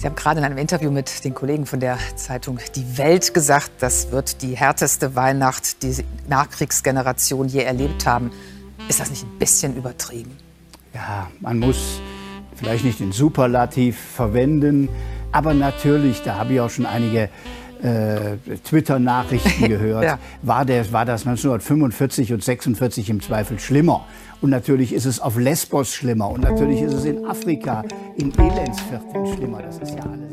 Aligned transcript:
Sie 0.00 0.06
haben 0.06 0.14
gerade 0.14 0.38
in 0.38 0.46
einem 0.46 0.58
Interview 0.58 0.92
mit 0.92 1.24
den 1.24 1.34
Kollegen 1.34 1.66
von 1.66 1.80
der 1.80 1.98
Zeitung 2.14 2.60
Die 2.76 2.98
Welt 2.98 3.34
gesagt, 3.34 3.72
das 3.80 4.12
wird 4.12 4.42
die 4.42 4.56
härteste 4.56 5.16
Weihnacht, 5.16 5.82
die 5.82 5.92
Nachkriegsgeneration 6.28 7.48
je 7.48 7.64
erlebt 7.64 8.06
haben. 8.06 8.30
Ist 8.88 9.00
das 9.00 9.10
nicht 9.10 9.24
ein 9.24 9.38
bisschen 9.40 9.76
übertrieben? 9.76 10.30
Ja, 10.94 11.28
man 11.40 11.58
muss 11.58 12.00
vielleicht 12.54 12.84
nicht 12.84 13.00
den 13.00 13.10
Superlativ 13.10 13.98
verwenden, 13.98 14.88
aber 15.32 15.52
natürlich, 15.52 16.22
da 16.22 16.36
habe 16.36 16.52
ich 16.52 16.60
auch 16.60 16.70
schon 16.70 16.86
einige 16.86 17.28
äh, 17.82 18.36
Twitter-Nachrichten 18.62 19.64
gehört, 19.68 20.04
ja. 20.04 20.18
war, 20.42 20.64
der, 20.64 20.92
war 20.92 21.06
das 21.06 21.26
1945 21.26 22.32
und 22.34 22.44
46 22.44 23.10
im 23.10 23.20
Zweifel 23.20 23.58
schlimmer. 23.58 24.04
Und 24.40 24.50
natürlich 24.50 24.92
ist 24.92 25.04
es 25.04 25.20
auf 25.20 25.36
Lesbos 25.36 25.92
schlimmer 25.92 26.30
und 26.30 26.42
natürlich 26.42 26.80
ist 26.80 26.94
es 26.94 27.04
in 27.04 27.24
Afrika, 27.26 27.82
in 28.16 28.32
Elendsvierteln 28.38 29.26
schlimmer. 29.34 29.62
Das 29.62 29.78
ist 29.78 29.94
ja 29.94 30.02
alles. 30.02 30.28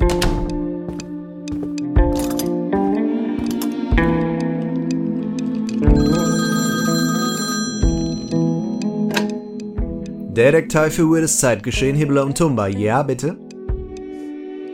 Detektiv 10.36 10.94
für 10.94 11.10
weirdes 11.10 11.40
Zeitgeschehen, 11.40 11.96
Hibbler 11.96 12.26
und 12.26 12.38
Tumba. 12.38 12.68
Ja, 12.68 13.02
bitte? 13.02 13.38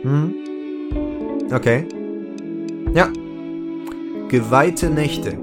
Hm? 0.02 0.34
Okay. 1.52 1.86
Ja. 2.92 3.08
Geweihte 4.28 4.90
Nächte. 4.90 5.38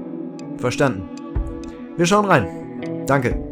Verstanden. 0.58 1.08
Wir 1.96 2.06
schauen 2.06 2.26
rein. 2.26 2.46
Danke. 3.06 3.49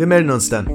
Wir 0.00 0.06
melden 0.06 0.30
uns 0.30 0.48
dann. 0.48 0.66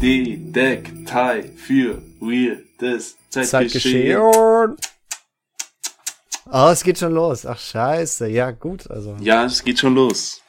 Detektei 0.00 1.50
für 1.56 2.00
weirdes 2.20 3.16
Zeitgeschehen. 3.28 3.48
Zeitgeschehen. 3.48 4.18
Oh, 6.52 6.68
es 6.70 6.84
geht 6.84 6.98
schon 6.98 7.12
los. 7.12 7.44
Ach, 7.44 7.58
scheiße. 7.58 8.28
Ja, 8.28 8.52
gut, 8.52 8.88
also. 8.88 9.16
Ja, 9.18 9.46
es 9.46 9.64
geht 9.64 9.80
schon 9.80 9.96
los. 9.96 10.40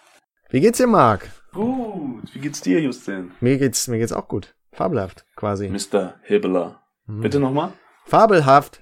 Wie 0.51 0.59
geht's 0.59 0.77
dir, 0.77 0.85
Marc? 0.85 1.27
Gut. 1.53 2.35
Wie 2.35 2.39
geht's 2.39 2.61
dir, 2.61 2.79
Justin? 2.79 3.31
Mir 3.39 3.57
geht's, 3.57 3.87
mir 3.87 3.97
geht's 3.97 4.13
auch 4.13 4.27
gut. 4.27 4.53
Fabelhaft, 4.71 5.25
quasi. 5.35 5.69
Mr. 5.69 6.13
Hibbeler. 6.21 6.79
Mhm. 7.09 7.21
Bitte 7.21 7.39
nochmal? 7.39 7.73
Fabelhaft. 8.05 8.81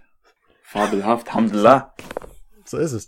Fabelhaft, 0.61 1.33
Hamdullah. 1.33 1.94
So 2.66 2.78
ist 2.78 2.92
es. 2.92 3.08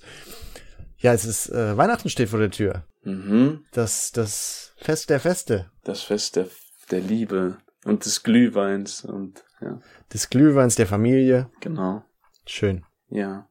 Ja, 0.98 1.14
es 1.14 1.26
ist, 1.26 1.50
äh, 1.50 1.78
Weihnachten 1.78 2.10
steht 2.10 2.30
vor 2.30 2.40
der 2.40 2.52
Tür. 2.52 2.86
Mhm. 3.04 3.66
Das, 3.74 4.12
das 4.12 4.74
Fest 4.78 5.10
der 5.10 5.20
Feste. 5.20 5.70
Das 5.84 6.02
Fest 6.02 6.38
der, 6.38 6.48
der 6.90 7.02
Liebe 7.02 7.58
und 7.84 8.06
des 8.06 8.24
Glühweins 8.24 9.04
und, 9.04 9.44
ja. 9.62 9.80
Des 10.14 10.30
Glühweins 10.30 10.76
der 10.76 10.88
Familie. 10.88 11.50
Genau. 11.60 12.04
Schön. 12.46 12.86
Ja. 13.10 13.48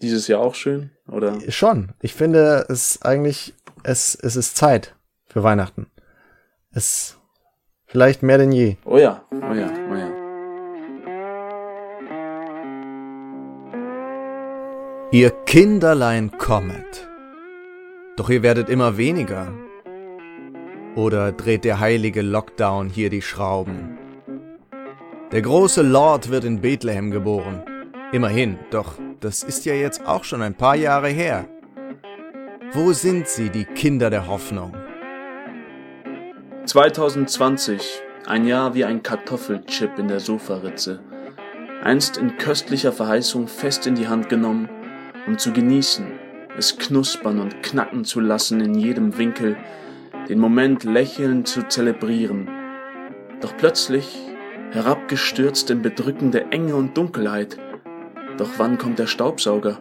Dieses 0.00 0.26
Jahr 0.26 0.40
auch 0.40 0.56
schön, 0.56 0.90
oder? 1.06 1.38
Schon. 1.50 1.92
Ich 2.00 2.14
finde 2.14 2.66
es 2.68 3.02
eigentlich, 3.02 3.54
es, 3.84 4.16
es 4.16 4.34
ist 4.34 4.56
Zeit 4.56 4.96
für 5.26 5.44
Weihnachten. 5.44 5.86
Es, 6.72 7.18
vielleicht 7.86 8.24
mehr 8.24 8.38
denn 8.38 8.50
je. 8.50 8.76
Oh 8.84 8.98
ja, 8.98 9.24
oh 9.30 9.54
ja, 9.54 9.70
oh 9.90 9.94
ja. 9.94 10.21
Ihr 15.14 15.28
Kinderlein 15.44 16.30
kommet. 16.38 17.06
Doch 18.16 18.30
ihr 18.30 18.42
werdet 18.42 18.70
immer 18.70 18.96
weniger. 18.96 19.52
Oder 20.96 21.32
dreht 21.32 21.64
der 21.64 21.80
heilige 21.80 22.22
Lockdown 22.22 22.88
hier 22.88 23.10
die 23.10 23.20
Schrauben? 23.20 23.98
Der 25.30 25.42
große 25.42 25.82
Lord 25.82 26.30
wird 26.30 26.44
in 26.44 26.62
Bethlehem 26.62 27.10
geboren. 27.10 27.62
Immerhin, 28.12 28.58
doch 28.70 28.94
das 29.20 29.42
ist 29.42 29.66
ja 29.66 29.74
jetzt 29.74 30.06
auch 30.06 30.24
schon 30.24 30.40
ein 30.40 30.54
paar 30.54 30.76
Jahre 30.76 31.08
her. 31.08 31.46
Wo 32.72 32.94
sind 32.94 33.28
sie, 33.28 33.50
die 33.50 33.66
Kinder 33.66 34.08
der 34.08 34.26
Hoffnung? 34.28 34.74
2020, 36.64 38.00
ein 38.24 38.46
Jahr 38.46 38.72
wie 38.72 38.86
ein 38.86 39.02
Kartoffelchip 39.02 39.98
in 39.98 40.08
der 40.08 40.20
Sofaritze. 40.20 41.00
Einst 41.84 42.16
in 42.16 42.38
köstlicher 42.38 42.92
Verheißung 42.92 43.46
fest 43.46 43.86
in 43.86 43.94
die 43.94 44.08
Hand 44.08 44.30
genommen, 44.30 44.70
um 45.26 45.38
zu 45.38 45.52
genießen, 45.52 46.06
es 46.56 46.78
knuspern 46.78 47.40
und 47.40 47.62
knacken 47.62 48.04
zu 48.04 48.20
lassen 48.20 48.60
in 48.60 48.74
jedem 48.74 49.16
Winkel, 49.18 49.56
den 50.28 50.38
Moment 50.38 50.84
lächelnd 50.84 51.48
zu 51.48 51.66
zelebrieren. 51.68 52.48
Doch 53.40 53.56
plötzlich, 53.56 54.18
herabgestürzt 54.70 55.70
in 55.70 55.82
bedrückende 55.82 56.50
Enge 56.50 56.76
und 56.76 56.96
Dunkelheit, 56.96 57.58
doch 58.38 58.50
wann 58.58 58.78
kommt 58.78 58.98
der 58.98 59.06
Staubsauger? 59.06 59.78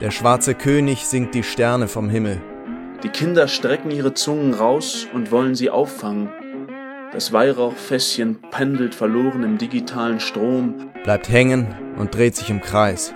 Der 0.00 0.10
schwarze 0.10 0.54
König 0.54 1.06
singt 1.06 1.34
die 1.34 1.42
Sterne 1.42 1.88
vom 1.88 2.08
Himmel. 2.08 2.40
Die 3.02 3.08
Kinder 3.08 3.48
strecken 3.48 3.90
ihre 3.90 4.14
Zungen 4.14 4.54
raus 4.54 5.06
und 5.12 5.30
wollen 5.30 5.54
sie 5.54 5.70
auffangen. 5.70 6.30
Das 7.12 7.32
Weihrauchfässchen 7.32 8.40
pendelt 8.50 8.94
verloren 8.94 9.44
im 9.44 9.58
digitalen 9.58 10.18
Strom, 10.18 10.90
bleibt 11.04 11.28
hängen 11.28 11.94
und 11.96 12.14
dreht 12.14 12.34
sich 12.34 12.50
im 12.50 12.60
Kreis. 12.60 13.14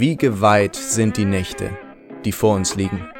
Wie 0.00 0.16
geweiht 0.16 0.76
sind 0.76 1.16
die 1.16 1.24
Nächte, 1.24 1.76
die 2.24 2.30
vor 2.30 2.54
uns 2.54 2.76
liegen. 2.76 3.10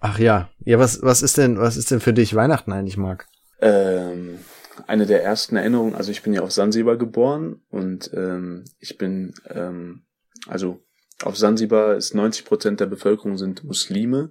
Ach 0.00 0.18
ja, 0.18 0.48
ja, 0.60 0.78
was, 0.78 1.02
was 1.02 1.20
ist 1.20 1.36
denn, 1.36 1.58
was 1.58 1.76
ist 1.76 1.90
denn 1.90 2.00
für 2.00 2.14
dich 2.14 2.34
Weihnachten 2.34 2.72
eigentlich, 2.72 2.96
Marc? 2.96 3.26
Ähm, 3.60 4.38
eine 4.86 5.04
der 5.04 5.22
ersten 5.22 5.56
Erinnerungen, 5.56 5.94
also 5.94 6.10
ich 6.10 6.22
bin 6.22 6.32
ja 6.32 6.40
auf 6.40 6.50
Sansibar 6.50 6.96
geboren 6.96 7.60
und 7.68 8.10
ähm, 8.14 8.64
ich 8.78 8.96
bin, 8.96 9.34
ähm, 9.50 10.06
also 10.48 10.82
auf 11.22 11.36
Sansibar 11.36 11.94
ist 11.94 12.14
90 12.14 12.46
Prozent 12.46 12.80
der 12.80 12.86
Bevölkerung 12.86 13.36
sind 13.36 13.64
Muslime. 13.64 14.30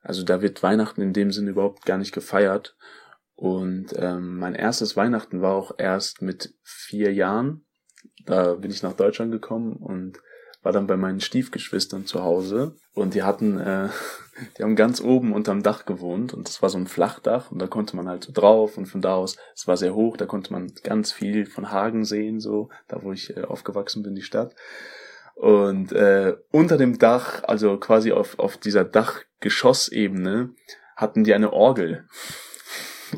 Also 0.00 0.22
da 0.22 0.40
wird 0.40 0.62
Weihnachten 0.62 1.02
in 1.02 1.12
dem 1.12 1.32
Sinne 1.32 1.50
überhaupt 1.50 1.84
gar 1.84 1.98
nicht 1.98 2.12
gefeiert. 2.12 2.76
Und 3.42 3.88
ähm, 3.96 4.38
mein 4.38 4.54
erstes 4.54 4.96
Weihnachten 4.96 5.42
war 5.42 5.56
auch 5.56 5.72
erst 5.76 6.22
mit 6.22 6.54
vier 6.62 7.12
Jahren. 7.12 7.64
Da 8.24 8.54
bin 8.54 8.70
ich 8.70 8.84
nach 8.84 8.92
Deutschland 8.92 9.32
gekommen 9.32 9.72
und 9.72 10.20
war 10.62 10.70
dann 10.70 10.86
bei 10.86 10.96
meinen 10.96 11.18
Stiefgeschwistern 11.18 12.06
zu 12.06 12.22
Hause 12.22 12.76
und 12.94 13.14
die 13.14 13.24
hatten, 13.24 13.58
äh, 13.58 13.88
die 14.56 14.62
haben 14.62 14.76
ganz 14.76 15.00
oben 15.00 15.32
unterm 15.32 15.64
Dach 15.64 15.86
gewohnt 15.86 16.32
und 16.32 16.46
das 16.46 16.62
war 16.62 16.68
so 16.68 16.78
ein 16.78 16.86
Flachdach 16.86 17.50
und 17.50 17.58
da 17.58 17.66
konnte 17.66 17.96
man 17.96 18.08
halt 18.08 18.22
so 18.22 18.32
drauf 18.32 18.78
und 18.78 18.86
von 18.86 19.00
da 19.00 19.16
aus, 19.16 19.36
es 19.56 19.66
war 19.66 19.76
sehr 19.76 19.96
hoch, 19.96 20.16
da 20.16 20.26
konnte 20.26 20.52
man 20.52 20.72
ganz 20.84 21.10
viel 21.10 21.44
von 21.44 21.72
Hagen 21.72 22.04
sehen, 22.04 22.38
so, 22.38 22.68
da 22.86 23.02
wo 23.02 23.10
ich 23.10 23.36
äh, 23.36 23.42
aufgewachsen 23.42 24.04
bin, 24.04 24.14
die 24.14 24.22
Stadt. 24.22 24.54
Und 25.34 25.90
äh, 25.90 26.36
unter 26.52 26.76
dem 26.76 26.96
Dach, 26.96 27.42
also 27.42 27.76
quasi 27.78 28.12
auf, 28.12 28.38
auf 28.38 28.56
dieser 28.56 28.84
Dachgeschossebene, 28.84 30.50
hatten 30.94 31.24
die 31.24 31.34
eine 31.34 31.52
Orgel. 31.52 32.06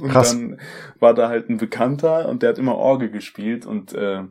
Und 0.00 0.10
Krass. 0.10 0.30
dann 0.30 0.60
war 0.98 1.14
da 1.14 1.28
halt 1.28 1.48
ein 1.48 1.58
Bekannter 1.58 2.28
und 2.28 2.42
der 2.42 2.50
hat 2.50 2.58
immer 2.58 2.76
Orgel 2.76 3.10
gespielt 3.10 3.66
und 3.66 3.92
äh, 3.92 4.24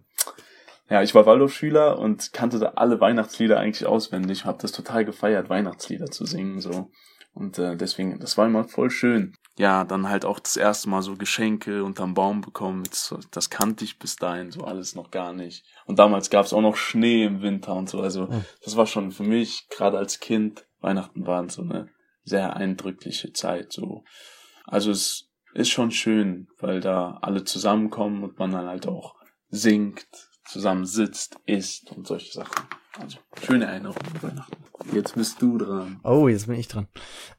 ja, 0.89 1.01
ich 1.01 1.15
war 1.15 1.25
Waldorfschüler 1.25 1.97
und 1.97 2.33
kannte 2.33 2.59
da 2.59 2.73
alle 2.75 2.99
Weihnachtslieder 2.99 3.59
eigentlich 3.59 3.85
auswendig, 3.87 4.39
Ich 4.39 4.45
habe 4.45 4.61
das 4.61 4.71
total 4.71 5.05
gefeiert, 5.05 5.49
Weihnachtslieder 5.49 6.07
zu 6.07 6.25
singen 6.25 6.59
so. 6.59 6.91
Und 7.33 7.57
äh, 7.57 7.75
deswegen, 7.75 8.19
das 8.19 8.37
war 8.37 8.45
immer 8.45 8.65
voll 8.65 8.91
schön. 8.91 9.33
Ja, 9.57 9.85
dann 9.85 10.07
halt 10.07 10.23
auch 10.23 10.39
das 10.39 10.55
erste 10.55 10.89
Mal 10.89 11.01
so 11.01 11.15
Geschenke 11.15 11.83
unterm 11.83 12.13
Baum 12.13 12.41
bekommen. 12.41 12.83
Das, 12.87 13.15
das 13.31 13.49
kannte 13.49 13.85
ich 13.85 13.97
bis 13.97 14.17
dahin 14.17 14.51
so 14.51 14.63
alles 14.65 14.93
noch 14.93 15.09
gar 15.09 15.33
nicht. 15.33 15.65
Und 15.85 15.97
damals 15.97 16.29
gab 16.29 16.45
es 16.45 16.53
auch 16.53 16.61
noch 16.61 16.75
Schnee 16.75 17.25
im 17.25 17.41
Winter 17.41 17.73
und 17.73 17.89
so. 17.89 18.01
Also 18.01 18.29
hm. 18.29 18.45
das 18.63 18.77
war 18.77 18.85
schon 18.85 19.11
für 19.11 19.23
mich, 19.23 19.67
gerade 19.69 19.97
als 19.97 20.19
Kind, 20.19 20.67
Weihnachten 20.79 21.25
waren 21.25 21.49
so 21.49 21.63
eine 21.63 21.89
sehr 22.23 22.55
eindrückliche 22.55 23.33
Zeit. 23.33 23.73
So. 23.73 24.03
Also 24.65 24.91
es 24.91 25.32
ist 25.53 25.69
schon 25.69 25.91
schön, 25.91 26.47
weil 26.59 26.79
da 26.79 27.19
alle 27.21 27.43
zusammenkommen 27.43 28.23
und 28.23 28.39
man 28.39 28.51
dann 28.51 28.67
halt 28.67 28.87
auch 28.87 29.15
singt, 29.49 30.07
zusammen 30.45 30.85
sitzt, 30.85 31.37
isst 31.45 31.91
und 31.91 32.07
solche 32.07 32.31
Sachen. 32.31 32.63
Also, 32.99 33.17
schöne 33.41 33.65
Erinnerungen 33.65 34.05
an 34.15 34.23
Weihnachten. 34.23 34.63
Jetzt 34.93 35.15
bist 35.15 35.41
du 35.41 35.57
dran. 35.57 35.99
Oh, 36.03 36.27
jetzt 36.27 36.47
bin 36.47 36.57
ich 36.57 36.67
dran. 36.67 36.87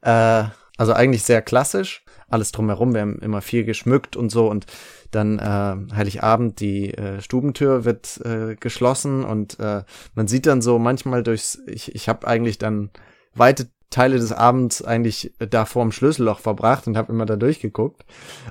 Äh, 0.01 0.45
also 0.77 0.93
eigentlich 0.93 1.23
sehr 1.23 1.41
klassisch. 1.41 2.03
Alles 2.27 2.51
drumherum. 2.51 2.93
Wir 2.93 3.01
haben 3.01 3.19
immer 3.19 3.41
viel 3.41 3.63
geschmückt 3.63 4.17
und 4.17 4.29
so. 4.29 4.49
Und 4.49 4.65
dann 5.11 5.39
äh, 5.39 5.95
Heiligabend, 5.95 6.59
die 6.59 6.93
äh, 6.93 7.21
Stubentür 7.21 7.85
wird 7.85 8.19
äh, 8.25 8.55
geschlossen 8.55 9.23
und 9.23 9.59
äh, 9.59 9.83
man 10.13 10.27
sieht 10.27 10.45
dann 10.45 10.61
so 10.61 10.79
manchmal 10.79 11.23
durchs, 11.23 11.61
ich, 11.67 11.95
ich 11.95 12.09
habe 12.09 12.27
eigentlich 12.27 12.57
dann 12.57 12.89
weite 13.33 13.69
Teile 13.89 14.17
des 14.17 14.31
Abends 14.31 14.83
eigentlich 14.83 15.33
da 15.37 15.65
vorm 15.65 15.91
Schlüsselloch 15.91 16.39
verbracht 16.39 16.87
und 16.87 16.97
habe 16.97 17.11
immer 17.11 17.25
da 17.25 17.35
durchgeguckt. 17.35 18.03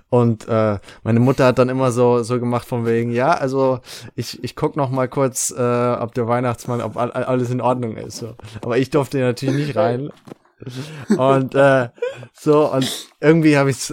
Und 0.09 0.49
äh, 0.49 0.79
meine 1.03 1.21
Mutter 1.21 1.47
hat 1.47 1.59
dann 1.59 1.69
immer 1.69 1.93
so 1.93 2.23
so 2.23 2.41
gemacht 2.41 2.67
von 2.67 2.87
wegen, 2.87 3.11
ja, 3.11 3.33
also 3.33 3.81
ich 4.15 4.43
ich 4.43 4.57
guck 4.57 4.77
noch 4.77 4.91
mal 4.91 5.09
kurz, 5.09 5.51
äh, 5.51 5.97
ob 6.01 6.15
der 6.15 6.29
Weihnachtsmann, 6.29 6.81
ob 6.81 6.97
alles 6.97 7.51
in 7.51 7.61
Ordnung 7.61 7.97
ist. 7.97 8.19
So. 8.19 8.35
Aber 8.63 8.79
ich 8.79 8.91
durfte 8.91 9.19
natürlich 9.19 9.67
nicht 9.67 9.77
rein. 9.77 10.11
Und 11.19 11.55
äh, 11.55 11.89
so 12.33 12.73
und 12.73 13.09
irgendwie 13.21 13.57
habe 13.59 13.71
ich 13.71 13.93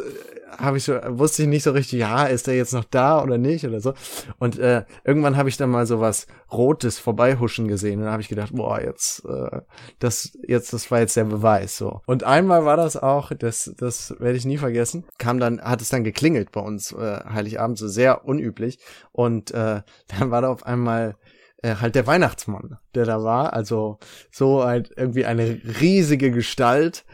habe 0.58 0.78
ich 0.78 0.84
so, 0.84 0.94
wusste 1.08 1.44
ich 1.44 1.48
nicht 1.48 1.64
so 1.64 1.72
richtig, 1.72 2.00
ja, 2.00 2.26
ist 2.26 2.48
der 2.48 2.56
jetzt 2.56 2.74
noch 2.74 2.84
da 2.86 3.22
oder 3.22 3.38
nicht 3.38 3.66
oder 3.66 3.80
so. 3.80 3.94
Und 4.40 4.60
äh, 4.60 4.84
irgendwann 5.04 5.38
habe 5.38 5.50
ich 5.50 5.58
dann 5.58 5.70
mal 5.70 5.86
so 5.86 6.00
was 6.00 6.28
Rotes 6.52 7.00
vorbeihuschen 7.00 7.68
gesehen 7.68 8.00
und 8.00 8.06
dann 8.06 8.14
habe 8.14 8.22
ich 8.22 8.30
gedacht, 8.30 8.54
boah, 8.54 8.82
jetzt, 8.82 9.24
äh, 9.26 9.62
das, 10.00 10.38
jetzt, 10.48 10.74
das 10.74 10.90
war 10.92 11.00
jetzt 11.00 11.16
der 11.16 11.26
Beweis 11.26 11.78
so. 11.78 12.02
Und 12.06 12.24
einmal 12.24 12.66
war 12.66 12.78
das 12.78 12.98
auch, 12.98 13.32
das, 13.32 13.74
das 13.78 14.16
werde 14.20 14.38
ich 14.38 14.46
nie 14.46 14.58
vergessen, 14.58 15.06
kam 15.18 15.40
dann, 15.40 15.62
hat 15.62 15.82
es 15.82 15.90
dann 15.90 16.04
geklingelt 16.04 16.52
bei 16.52 16.62
uns 16.62 16.92
äh, 16.92 17.20
Heiligabend, 17.32 17.78
so 17.78 17.88
sehr 17.88 18.26
unüblich. 18.26 18.80
Und 19.12 19.52
äh, 19.52 19.82
dann 20.20 20.32
war 20.32 20.42
da 20.42 20.50
auf 20.50 20.66
einmal 20.66 21.16
äh, 21.62 21.76
halt 21.76 21.96
der 21.96 22.08
Weihnachtsmann, 22.08 22.78
der 22.96 23.06
da 23.06 23.24
war. 23.24 23.54
Also 23.54 24.00
so 24.32 24.64
halt 24.64 24.92
irgendwie 24.96 25.26
eine 25.26 25.62
riesige 25.80 26.32
Gestalt. 26.32 27.06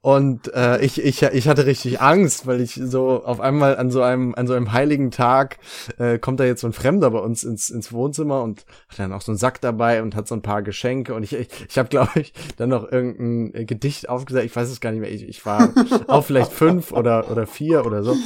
Und 0.00 0.52
äh, 0.54 0.80
ich, 0.80 1.02
ich, 1.02 1.22
ich 1.22 1.48
hatte 1.48 1.66
richtig 1.66 2.00
Angst, 2.00 2.46
weil 2.46 2.60
ich 2.60 2.74
so 2.74 3.24
auf 3.24 3.40
einmal 3.40 3.76
an 3.76 3.90
so 3.90 4.02
einem, 4.02 4.34
an 4.34 4.46
so 4.46 4.54
einem 4.54 4.72
heiligen 4.72 5.10
Tag 5.10 5.58
äh, 5.98 6.18
kommt 6.18 6.40
da 6.40 6.44
jetzt 6.44 6.60
so 6.60 6.68
ein 6.68 6.72
Fremder 6.72 7.10
bei 7.10 7.18
uns 7.18 7.42
ins, 7.42 7.68
ins 7.68 7.92
Wohnzimmer 7.92 8.42
und 8.42 8.64
hat 8.88 8.98
dann 8.98 9.12
auch 9.12 9.22
so 9.22 9.32
einen 9.32 9.38
Sack 9.38 9.60
dabei 9.60 10.02
und 10.02 10.14
hat 10.14 10.28
so 10.28 10.34
ein 10.34 10.42
paar 10.42 10.62
Geschenke. 10.62 11.14
Und 11.14 11.22
ich, 11.22 11.32
ich, 11.32 11.48
ich 11.68 11.78
habe, 11.78 11.88
glaube 11.88 12.20
ich, 12.20 12.32
dann 12.56 12.68
noch 12.68 12.90
irgendein 12.90 13.66
Gedicht 13.66 14.08
aufgesagt. 14.08 14.46
Ich 14.46 14.54
weiß 14.54 14.68
es 14.70 14.80
gar 14.80 14.92
nicht 14.92 15.00
mehr. 15.00 15.12
Ich, 15.12 15.28
ich 15.28 15.44
war 15.44 15.72
auch 16.06 16.24
vielleicht 16.24 16.52
fünf 16.52 16.92
oder, 16.92 17.30
oder 17.30 17.46
vier 17.46 17.84
oder 17.84 18.02
so. 18.02 18.16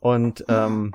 Und 0.00 0.44
ähm, 0.48 0.92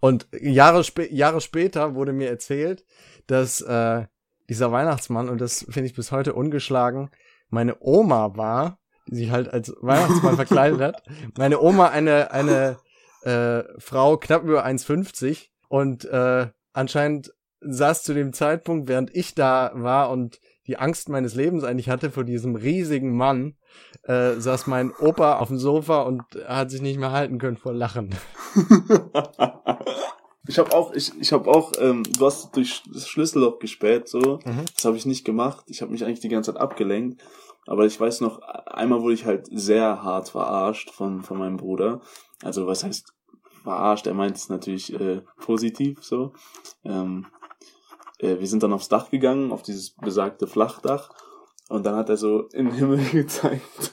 und 0.00 0.28
Jahre, 0.40 0.84
spä 0.84 1.08
Jahre 1.12 1.40
später 1.40 1.94
wurde 1.94 2.12
mir 2.12 2.28
erzählt, 2.28 2.84
dass 3.28 3.60
äh, 3.60 4.06
dieser 4.48 4.72
Weihnachtsmann, 4.72 5.28
und 5.28 5.40
das 5.40 5.64
finde 5.68 5.86
ich 5.86 5.94
bis 5.94 6.10
heute 6.10 6.34
ungeschlagen, 6.34 7.10
meine 7.50 7.76
Oma 7.80 8.36
war, 8.36 8.78
die 9.06 9.16
sich 9.16 9.30
halt 9.30 9.52
als 9.52 9.72
Weihnachtsmann 9.80 10.36
verkleidet 10.36 10.80
hat. 10.80 11.02
Meine 11.36 11.60
Oma 11.60 11.88
eine, 11.88 12.32
eine 12.32 12.78
äh, 13.22 13.62
Frau 13.78 14.16
knapp 14.16 14.42
über 14.42 14.66
1,50 14.66 15.48
und 15.68 16.04
äh, 16.06 16.48
anscheinend 16.72 17.32
saß 17.60 18.02
zu 18.02 18.14
dem 18.14 18.32
Zeitpunkt, 18.32 18.88
während 18.88 19.14
ich 19.14 19.34
da 19.34 19.72
war 19.74 20.10
und 20.10 20.40
die 20.66 20.76
Angst 20.76 21.08
meines 21.08 21.34
Lebens 21.34 21.64
eigentlich 21.64 21.88
hatte 21.88 22.10
vor 22.10 22.24
diesem 22.24 22.54
riesigen 22.54 23.16
Mann, 23.16 23.56
äh, 24.02 24.34
saß 24.34 24.66
mein 24.66 24.92
Opa 24.92 25.38
auf 25.38 25.48
dem 25.48 25.58
Sofa 25.58 26.02
und 26.02 26.22
hat 26.46 26.70
sich 26.70 26.82
nicht 26.82 26.98
mehr 26.98 27.12
halten 27.12 27.38
können 27.38 27.56
vor 27.56 27.72
Lachen. 27.72 28.14
Ich 30.48 30.58
habe 30.58 30.74
auch, 30.74 30.94
ich, 30.94 31.12
ich 31.20 31.32
habe 31.32 31.48
auch, 31.50 31.72
ähm, 31.78 32.02
du 32.04 32.24
hast 32.24 32.56
durch 32.56 32.82
das 32.90 33.06
Schlüsselloch 33.06 33.58
gespäht, 33.58 34.08
so. 34.08 34.40
Mhm. 34.44 34.64
Das 34.74 34.86
habe 34.86 34.96
ich 34.96 35.04
nicht 35.04 35.24
gemacht. 35.24 35.66
Ich 35.68 35.82
habe 35.82 35.92
mich 35.92 36.04
eigentlich 36.04 36.20
die 36.20 36.30
ganze 36.30 36.52
Zeit 36.52 36.60
abgelenkt. 36.60 37.22
Aber 37.66 37.84
ich 37.84 38.00
weiß 38.00 38.22
noch, 38.22 38.40
einmal 38.40 39.02
wurde 39.02 39.12
ich 39.12 39.26
halt 39.26 39.46
sehr 39.50 40.02
hart 40.02 40.30
verarscht 40.30 40.90
von, 40.90 41.22
von 41.22 41.36
meinem 41.36 41.58
Bruder. 41.58 42.00
Also 42.42 42.66
was 42.66 42.82
heißt 42.82 43.12
verarscht? 43.62 44.06
Er 44.06 44.14
meint 44.14 44.36
es 44.36 44.48
natürlich 44.48 44.98
äh, 44.98 45.20
positiv 45.36 46.02
so. 46.02 46.32
Ähm, 46.82 47.26
äh, 48.20 48.38
wir 48.38 48.46
sind 48.46 48.62
dann 48.62 48.72
aufs 48.72 48.88
Dach 48.88 49.10
gegangen, 49.10 49.52
auf 49.52 49.62
dieses 49.62 49.90
besagte 49.90 50.46
Flachdach. 50.46 51.10
Und 51.68 51.84
dann 51.84 51.96
hat 51.96 52.08
er 52.08 52.16
so 52.16 52.48
in 52.54 52.70
den 52.70 52.74
Himmel 52.74 53.04
gezeigt. 53.12 53.92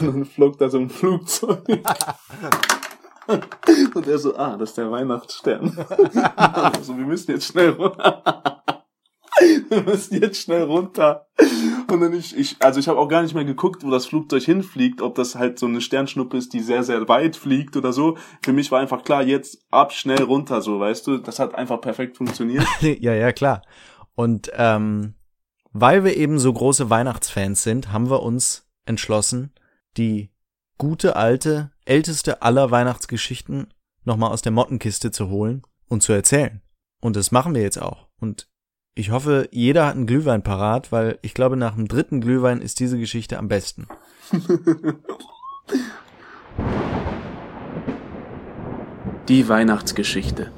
Und 0.00 0.06
dann 0.06 0.24
flog 0.26 0.58
da 0.58 0.68
so 0.68 0.78
ein 0.78 0.90
Flugzeug. 0.90 1.64
Und 3.94 4.06
er 4.06 4.18
so, 4.18 4.36
ah, 4.36 4.56
das 4.56 4.70
ist 4.70 4.78
der 4.78 4.90
Weihnachtsstern. 4.90 5.76
also, 6.36 6.96
wir 6.96 7.04
müssen 7.04 7.30
jetzt 7.30 7.46
schnell 7.46 7.70
runter. 7.70 8.62
wir 9.68 9.82
müssen 9.82 10.20
jetzt 10.20 10.42
schnell 10.42 10.62
runter. 10.62 11.26
Und 11.90 12.00
dann 12.00 12.12
ich, 12.14 12.36
ich 12.36 12.56
also 12.60 12.80
ich 12.80 12.88
habe 12.88 12.98
auch 12.98 13.08
gar 13.08 13.22
nicht 13.22 13.34
mehr 13.34 13.44
geguckt, 13.44 13.84
wo 13.84 13.90
das 13.90 14.06
Flugzeug 14.06 14.42
hinfliegt, 14.42 15.02
ob 15.02 15.14
das 15.14 15.34
halt 15.34 15.58
so 15.58 15.66
eine 15.66 15.80
Sternschnuppe 15.80 16.36
ist, 16.36 16.52
die 16.52 16.60
sehr, 16.60 16.82
sehr 16.82 17.08
weit 17.08 17.36
fliegt 17.36 17.76
oder 17.76 17.92
so. 17.92 18.16
Für 18.42 18.52
mich 18.52 18.70
war 18.70 18.80
einfach 18.80 19.04
klar, 19.04 19.22
jetzt 19.22 19.64
ab, 19.70 19.92
schnell 19.92 20.22
runter, 20.22 20.60
so, 20.62 20.80
weißt 20.80 21.06
du. 21.06 21.18
Das 21.18 21.38
hat 21.38 21.54
einfach 21.54 21.80
perfekt 21.80 22.16
funktioniert. 22.16 22.66
ja, 22.80 23.14
ja, 23.14 23.32
klar. 23.32 23.62
Und 24.14 24.50
ähm, 24.54 25.14
weil 25.72 26.04
wir 26.04 26.16
eben 26.16 26.38
so 26.38 26.52
große 26.52 26.90
Weihnachtsfans 26.90 27.62
sind, 27.62 27.92
haben 27.92 28.10
wir 28.10 28.22
uns 28.22 28.68
entschlossen, 28.84 29.52
die 29.96 30.31
gute 30.82 31.14
alte, 31.14 31.70
älteste 31.84 32.42
aller 32.42 32.72
Weihnachtsgeschichten 32.72 33.72
nochmal 34.02 34.32
aus 34.32 34.42
der 34.42 34.50
Mottenkiste 34.50 35.12
zu 35.12 35.28
holen 35.28 35.62
und 35.88 36.02
zu 36.02 36.12
erzählen. 36.12 36.60
Und 37.00 37.14
das 37.14 37.30
machen 37.30 37.54
wir 37.54 37.62
jetzt 37.62 37.80
auch. 37.80 38.08
Und 38.20 38.48
ich 38.96 39.12
hoffe, 39.12 39.48
jeder 39.52 39.86
hat 39.86 39.94
einen 39.94 40.08
Glühwein 40.08 40.42
parat, 40.42 40.90
weil 40.90 41.20
ich 41.22 41.34
glaube, 41.34 41.56
nach 41.56 41.76
dem 41.76 41.86
dritten 41.86 42.20
Glühwein 42.20 42.60
ist 42.60 42.80
diese 42.80 42.98
Geschichte 42.98 43.38
am 43.38 43.46
besten. 43.46 43.86
Die 49.28 49.48
Weihnachtsgeschichte. 49.48 50.50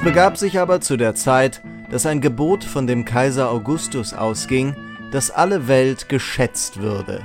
Begab 0.00 0.38
sich 0.38 0.58
aber 0.58 0.80
zu 0.80 0.96
der 0.96 1.14
Zeit, 1.14 1.60
dass 1.90 2.06
ein 2.06 2.22
Gebot 2.22 2.64
von 2.64 2.86
dem 2.86 3.04
Kaiser 3.04 3.50
Augustus 3.50 4.14
ausging, 4.14 4.74
dass 5.10 5.30
alle 5.30 5.68
Welt 5.68 6.08
geschätzt 6.08 6.80
würde. 6.80 7.20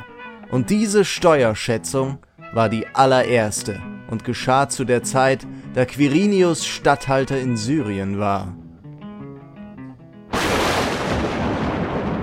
Und 0.51 0.69
diese 0.69 1.05
Steuerschätzung 1.05 2.17
war 2.53 2.67
die 2.67 2.85
allererste 2.87 3.81
und 4.09 4.25
geschah 4.25 4.67
zu 4.67 4.83
der 4.83 5.03
Zeit, 5.03 5.47
da 5.75 5.85
Quirinius 5.85 6.65
Statthalter 6.65 7.39
in 7.39 7.55
Syrien 7.55 8.19
war. 8.19 8.53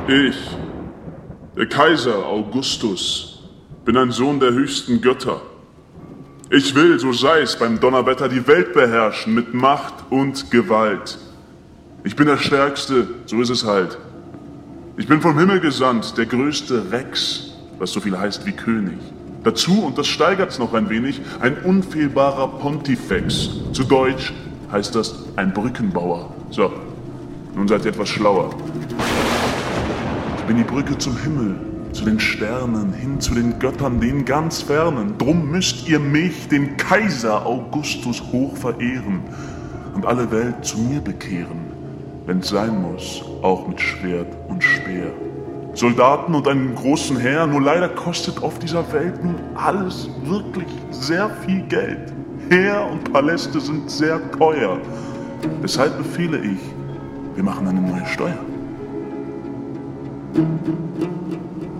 Ich, 0.08 0.36
der 1.56 1.68
Kaiser 1.68 2.26
Augustus, 2.26 3.48
bin 3.86 3.96
ein 3.96 4.10
Sohn 4.10 4.40
der 4.40 4.52
höchsten 4.52 5.00
Götter 5.00 5.40
ich 6.50 6.74
will, 6.74 6.98
so 6.98 7.12
sei 7.12 7.40
es, 7.40 7.56
beim 7.56 7.80
Donnerwetter 7.80 8.28
die 8.28 8.46
Welt 8.46 8.74
beherrschen 8.74 9.34
mit 9.34 9.54
Macht 9.54 9.94
und 10.10 10.50
Gewalt. 10.50 11.18
Ich 12.04 12.16
bin 12.16 12.26
der 12.26 12.36
Stärkste, 12.36 13.08
so 13.26 13.40
ist 13.40 13.50
es 13.50 13.64
halt. 13.64 13.98
Ich 14.96 15.08
bin 15.08 15.20
vom 15.20 15.38
Himmel 15.38 15.60
gesandt, 15.60 16.16
der 16.18 16.26
größte 16.26 16.92
Rex, 16.92 17.54
was 17.78 17.92
so 17.92 18.00
viel 18.00 18.16
heißt 18.16 18.44
wie 18.46 18.52
König. 18.52 18.98
Dazu, 19.42 19.84
und 19.84 19.98
das 19.98 20.06
steigert's 20.06 20.58
noch 20.58 20.74
ein 20.74 20.88
wenig, 20.88 21.20
ein 21.40 21.56
unfehlbarer 21.64 22.48
Pontifex. 22.58 23.50
Zu 23.72 23.84
Deutsch 23.84 24.32
heißt 24.70 24.94
das 24.94 25.14
ein 25.36 25.52
Brückenbauer. 25.52 26.32
So, 26.50 26.72
nun 27.54 27.68
seid 27.68 27.84
ihr 27.84 27.90
etwas 27.90 28.08
schlauer. 28.08 28.50
Ich 30.38 30.44
bin 30.44 30.56
die 30.56 30.64
Brücke 30.64 30.96
zum 30.98 31.16
Himmel, 31.16 31.56
zu 31.94 32.04
den 32.04 32.18
Sternen, 32.18 32.92
hin 32.92 33.20
zu 33.20 33.34
den 33.34 33.58
Göttern, 33.58 34.00
den 34.00 34.24
ganz 34.24 34.62
fernen. 34.62 35.16
Drum 35.16 35.50
müsst 35.50 35.88
ihr 35.88 36.00
mich, 36.00 36.48
den 36.48 36.76
Kaiser 36.76 37.46
Augustus, 37.46 38.22
hoch 38.32 38.56
verehren 38.56 39.20
und 39.94 40.04
alle 40.04 40.30
Welt 40.30 40.64
zu 40.64 40.78
mir 40.78 41.00
bekehren, 41.00 41.72
wenn's 42.26 42.48
sein 42.48 42.82
muss, 42.82 43.22
auch 43.42 43.68
mit 43.68 43.80
Schwert 43.80 44.26
und 44.48 44.62
Speer. 44.62 45.12
Soldaten 45.74 46.34
und 46.34 46.46
einen 46.48 46.74
großen 46.74 47.16
Heer, 47.16 47.46
nur 47.46 47.62
leider 47.62 47.88
kostet 47.88 48.42
auf 48.42 48.58
dieser 48.58 48.92
Welt 48.92 49.24
nun 49.24 49.36
alles 49.54 50.08
wirklich 50.24 50.68
sehr 50.90 51.30
viel 51.46 51.62
Geld. 51.62 52.12
Heer 52.50 52.88
und 52.90 53.12
Paläste 53.12 53.60
sind 53.60 53.90
sehr 53.90 54.20
teuer. 54.32 54.78
Deshalb 55.62 55.96
befehle 55.98 56.38
ich, 56.38 56.58
wir 57.34 57.44
machen 57.44 57.66
eine 57.66 57.80
neue 57.80 58.06
Steuer. 58.06 58.38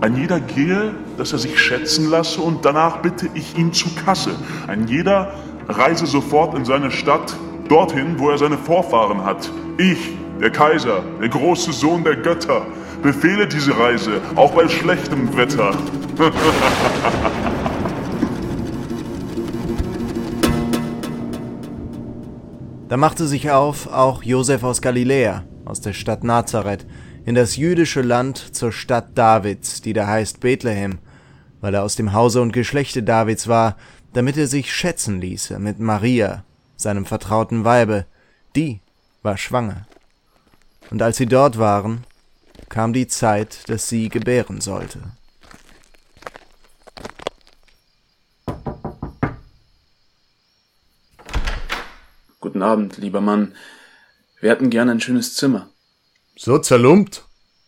Ein 0.01 0.17
jeder 0.17 0.41
gehe, 0.41 0.93
dass 1.17 1.31
er 1.31 1.39
sich 1.39 1.57
schätzen 1.59 2.09
lasse 2.09 2.41
und 2.41 2.65
danach 2.65 2.97
bitte 2.97 3.29
ich 3.33 3.57
ihn 3.57 3.71
zu 3.71 3.87
Kasse. 4.05 4.31
Ein 4.67 4.87
jeder 4.87 5.31
reise 5.67 6.05
sofort 6.05 6.53
in 6.55 6.65
seine 6.65 6.91
Stadt, 6.91 7.35
dorthin, 7.69 8.19
wo 8.19 8.29
er 8.29 8.37
seine 8.37 8.57
Vorfahren 8.57 9.23
hat. 9.23 9.49
Ich, 9.77 10.11
der 10.41 10.51
Kaiser, 10.51 11.01
der 11.21 11.29
große 11.29 11.71
Sohn 11.71 12.03
der 12.03 12.17
Götter, 12.17 12.65
befehle 13.01 13.47
diese 13.47 13.77
Reise, 13.77 14.19
auch 14.35 14.51
bei 14.51 14.67
schlechtem 14.67 15.35
Wetter. 15.37 15.71
da 22.89 22.97
machte 22.97 23.27
sich 23.27 23.49
auf 23.49 23.87
auch 23.91 24.23
Josef 24.23 24.63
aus 24.63 24.81
Galiläa, 24.81 25.43
aus 25.63 25.79
der 25.79 25.93
Stadt 25.93 26.25
Nazareth, 26.25 26.85
in 27.25 27.33
das 27.33 27.55
jüdische 27.55 28.01
Land 28.01 28.55
zur 28.55 28.71
Stadt 28.71 29.17
Davids, 29.17 29.81
die 29.81 29.93
da 29.93 30.07
heißt 30.07 30.39
Bethlehem, 30.39 30.99
weil 31.59 31.73
er 31.73 31.83
aus 31.83 31.95
dem 31.95 32.13
Hause 32.13 32.41
und 32.41 32.53
Geschlechte 32.53 33.01
Davids 33.01 33.47
war, 33.47 33.77
damit 34.13 34.37
er 34.37 34.47
sich 34.47 34.73
schätzen 34.73 35.19
ließe 35.19 35.57
mit 35.57 35.79
Maria, 35.79 36.45
seinem 36.75 37.05
vertrauten 37.05 37.65
Weibe, 37.65 38.05
die 38.55 38.79
war 39.23 39.37
schwanger. 39.37 39.87
Und 40.91 41.01
als 41.01 41.17
sie 41.17 41.25
dort 41.25 41.57
waren, 41.57 42.03
kam 42.69 42.93
die 42.93 43.07
Zeit, 43.07 43.67
dass 43.69 43.89
sie 43.89 44.09
gebären 44.09 44.61
sollte. 44.61 44.99
Guten 52.39 52.61
Abend, 52.61 52.97
lieber 52.97 53.21
Mann. 53.21 53.55
Wir 54.39 54.51
hätten 54.51 54.69
gern 54.69 54.89
ein 54.89 55.01
schönes 55.01 55.33
Zimmer. 55.33 55.69
So 56.37 56.57
zerlumpt? 56.57 57.23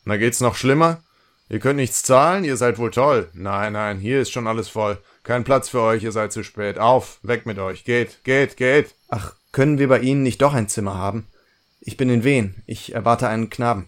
Na 0.05 0.17
geht's 0.17 0.41
noch 0.41 0.55
schlimmer? 0.55 1.01
Ihr 1.49 1.59
könnt 1.59 1.77
nichts 1.77 2.03
zahlen, 2.03 2.43
ihr 2.43 2.57
seid 2.57 2.77
wohl 2.77 2.91
toll. 2.91 3.29
Nein, 3.33 3.73
nein, 3.73 3.99
hier 3.99 4.21
ist 4.21 4.31
schon 4.31 4.47
alles 4.47 4.67
voll. 4.67 4.97
Kein 5.23 5.45
Platz 5.45 5.69
für 5.69 5.81
euch, 5.81 6.03
ihr 6.03 6.11
seid 6.11 6.33
zu 6.33 6.43
spät. 6.43 6.77
Auf, 6.77 7.19
weg 7.23 7.45
mit 7.45 7.59
euch. 7.59 7.85
Geht, 7.85 8.23
geht, 8.25 8.57
geht. 8.57 8.95
Ach, 9.07 9.33
können 9.53 9.77
wir 9.77 9.87
bei 9.87 9.99
Ihnen 9.99 10.23
nicht 10.23 10.41
doch 10.41 10.53
ein 10.53 10.67
Zimmer 10.67 10.95
haben? 10.95 11.27
Ich 11.79 11.95
bin 11.95 12.09
in 12.09 12.25
Wien. 12.25 12.55
Ich 12.65 12.93
erwarte 12.93 13.29
einen 13.29 13.49
Knaben 13.49 13.87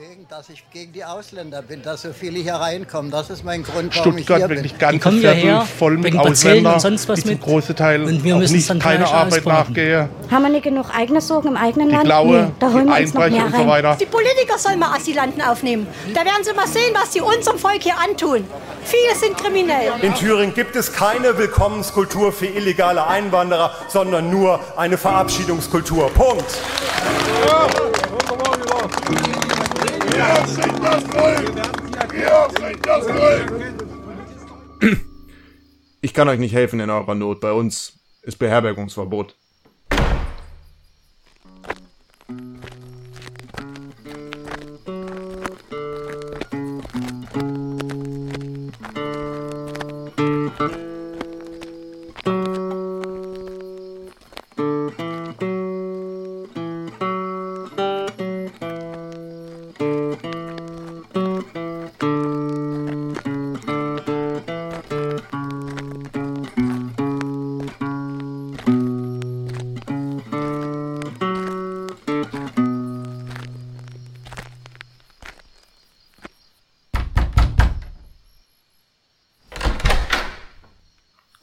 deswegen, 0.00 0.26
dass 0.28 0.48
ich 0.48 0.64
gegen 0.72 0.92
die 0.92 1.04
Ausländer 1.04 1.62
bin, 1.62 1.82
dass 1.82 2.02
so 2.02 2.12
viele 2.12 2.38
hier 2.38 2.54
reinkommen. 2.54 3.10
Das 3.10 3.28
ist 3.30 3.44
mein 3.44 3.62
Grund, 3.62 3.94
warum 3.96 4.12
Stuttgart 4.12 4.38
ich 4.38 4.46
hier 4.46 4.48
wirklich 4.48 4.78
ganz 4.78 5.04
hierher, 5.04 5.62
voll 5.62 5.98
mit 5.98 6.16
Ausländern, 6.16 6.74
und 6.74 6.80
sonst 6.80 7.08
was 7.08 7.22
die 7.22 7.30
mit. 7.30 7.42
großen 7.42 7.76
Teil 7.76 8.02
Und 8.04 8.24
wir 8.24 8.36
müssen 8.36 8.56
nicht 8.56 8.70
dann 8.70 8.78
keine 8.78 9.06
Arbeit 9.06 9.44
nachgehen. 9.44 10.08
Haben 10.30 10.42
wir 10.42 10.48
nicht 10.50 10.62
genug 10.62 10.86
eigene 10.94 11.20
Sorgen 11.20 11.48
im 11.48 11.56
eigenen 11.56 11.88
Die 11.88 11.94
Land? 11.94 12.04
Blaue, 12.04 12.42
nee, 12.42 12.52
da 12.58 12.72
holen 12.72 12.86
die 12.86 12.92
wir 12.92 13.00
uns 13.00 13.14
noch 13.14 13.22
Einbrecher 13.22 13.44
mehr 13.44 13.46
und 13.46 13.56
so 13.56 13.66
weiter. 13.66 13.96
Die 14.00 14.06
Politiker 14.06 14.58
sollen 14.58 14.78
mal 14.78 14.96
Asylanten 14.96 15.42
aufnehmen. 15.42 15.86
Da 16.14 16.24
werden 16.24 16.44
sie 16.44 16.52
mal 16.54 16.66
sehen, 16.66 16.94
was 16.94 17.12
sie 17.12 17.20
unserem 17.20 17.58
Volk 17.58 17.82
hier 17.82 17.98
antun. 17.98 18.44
Viele 18.84 19.14
sind 19.14 19.36
kriminell. 19.36 19.92
In 20.02 20.14
Thüringen 20.14 20.54
gibt 20.54 20.76
es 20.76 20.92
keine 20.92 21.36
Willkommenskultur 21.36 22.32
für 22.32 22.46
illegale 22.46 23.06
Einwanderer, 23.06 23.72
sondern 23.88 24.30
nur 24.30 24.60
eine 24.76 24.96
Verabschiedungskultur. 24.96 26.10
Punkt. 26.10 26.58
Ich 36.02 36.14
kann 36.14 36.28
euch 36.28 36.38
nicht 36.38 36.54
helfen 36.54 36.80
in 36.80 36.90
eurer 36.90 37.14
Not. 37.14 37.40
Bei 37.40 37.52
uns 37.52 37.98
ist 38.22 38.38
Beherbergungsverbot. 38.38 39.36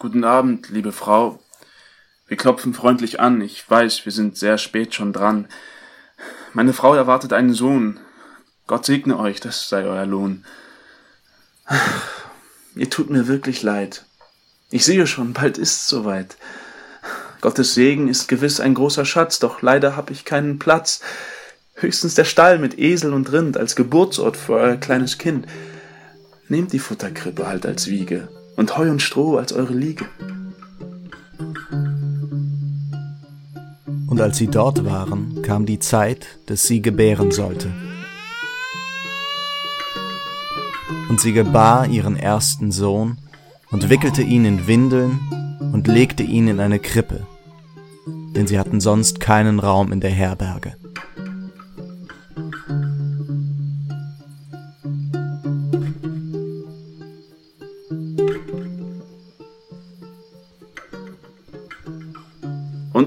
Guten 0.08 0.24
Abend, 0.24 0.70
liebe 0.70 0.94
Frau. 0.94 1.38
Wir 2.30 2.38
klopfen 2.38 2.74
freundlich 2.74 3.20
an. 3.20 3.42
Ich 3.42 3.70
weiß, 3.70 4.06
wir 4.06 4.14
sind 4.14 4.38
sehr 4.38 4.58
spät 4.58 4.96
schon 4.96 5.12
dran. 5.12 5.50
Meine 6.54 6.72
Frau 6.72 6.94
erwartet 6.94 7.34
einen 7.34 7.54
Sohn. 7.54 8.00
Gott 8.68 8.86
segne 8.86 9.20
euch, 9.20 9.42
das 9.42 9.68
sei 9.68 9.84
euer 9.84 10.06
Lohn. 10.06 10.46
Ihr 12.78 12.90
tut 12.90 13.10
mir 13.10 13.28
wirklich 13.28 13.64
leid. 13.64 14.06
Ich 14.70 14.86
sehe 14.86 15.08
schon, 15.08 15.34
bald 15.34 15.58
ist's 15.58 15.90
soweit. 15.90 16.38
Gottes 17.42 17.74
Segen 17.74 18.08
ist 18.08 18.30
gewiss 18.30 18.62
ein 18.62 18.76
großer 18.76 19.04
Schatz, 19.04 19.40
doch 19.40 19.62
leider 19.62 19.98
hab 19.98 20.10
ich 20.10 20.24
keinen 20.24 20.58
Platz. 20.58 21.02
Höchstens 21.74 22.16
der 22.16 22.24
Stall 22.24 22.60
mit 22.60 22.80
Esel 22.80 23.12
und 23.12 23.34
Rind 23.34 23.58
als 23.58 23.76
Geburtsort 23.76 24.38
für 24.38 24.54
euer 24.54 24.78
kleines 24.78 25.18
Kind. 25.18 25.48
Nehmt 26.48 26.72
die 26.72 26.80
Futterkrippe 26.80 27.46
halt 27.46 27.66
als 27.66 27.88
Wiege 27.88 28.30
und 28.58 28.78
Heu 28.78 28.90
und 28.92 29.02
Stroh 29.02 29.38
als 29.38 29.54
eure 29.54 29.74
Liege. 29.74 30.06
Und 34.08 34.20
als 34.20 34.38
sie 34.38 34.48
dort 34.48 34.84
waren, 34.84 35.42
kam 35.44 35.66
die 35.66 35.80
Zeit, 35.80 36.40
dass 36.48 36.64
sie 36.64 36.82
gebären 36.82 37.32
sollte. 37.32 37.72
Und 41.08 41.22
sie 41.22 41.32
gebar 41.34 41.88
ihren 41.88 42.18
ersten 42.18 42.72
Sohn 42.72 43.18
und 43.72 43.90
wickelte 43.90 44.24
ihn 44.24 44.44
in 44.44 44.68
Windeln 44.68 45.20
und 45.72 45.88
legte 45.88 46.24
ihn 46.24 46.48
in 46.48 46.60
eine 46.60 46.80
Krippe, 46.80 47.28
denn 48.36 48.48
sie 48.48 48.60
hatten 48.60 48.82
sonst 48.82 49.20
keinen 49.20 49.60
Raum 49.60 49.92
in 49.92 50.02
der 50.02 50.12
Herberge. 50.12 50.76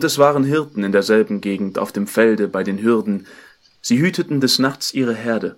Und 0.01 0.05
es 0.05 0.17
waren 0.17 0.45
Hirten 0.45 0.83
in 0.83 0.93
derselben 0.93 1.43
Gegend 1.43 1.79
auf 1.79 1.93
dem 1.93 2.07
Felde 2.07 2.49
bei 2.49 2.63
den 2.63 2.81
Hürden. 2.81 3.27
Sie 3.83 3.99
hüteten 3.99 4.41
des 4.41 4.59
Nachts 4.59 4.95
ihre 4.95 5.15
Herde. 5.15 5.57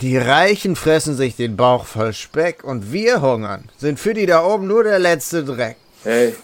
Die 0.00 0.16
Reichen 0.16 0.76
fressen 0.76 1.16
sich 1.16 1.34
den 1.34 1.56
Bauch 1.56 1.84
voll 1.84 2.12
Speck 2.12 2.62
und 2.62 2.92
wir 2.92 3.22
hungern. 3.22 3.70
Sind 3.76 3.98
für 3.98 4.14
die 4.14 4.26
da 4.26 4.44
oben 4.44 4.68
nur 4.68 4.84
der 4.84 5.00
letzte 5.00 5.44
Dreck. 5.44 5.76
Hey, 6.04 6.36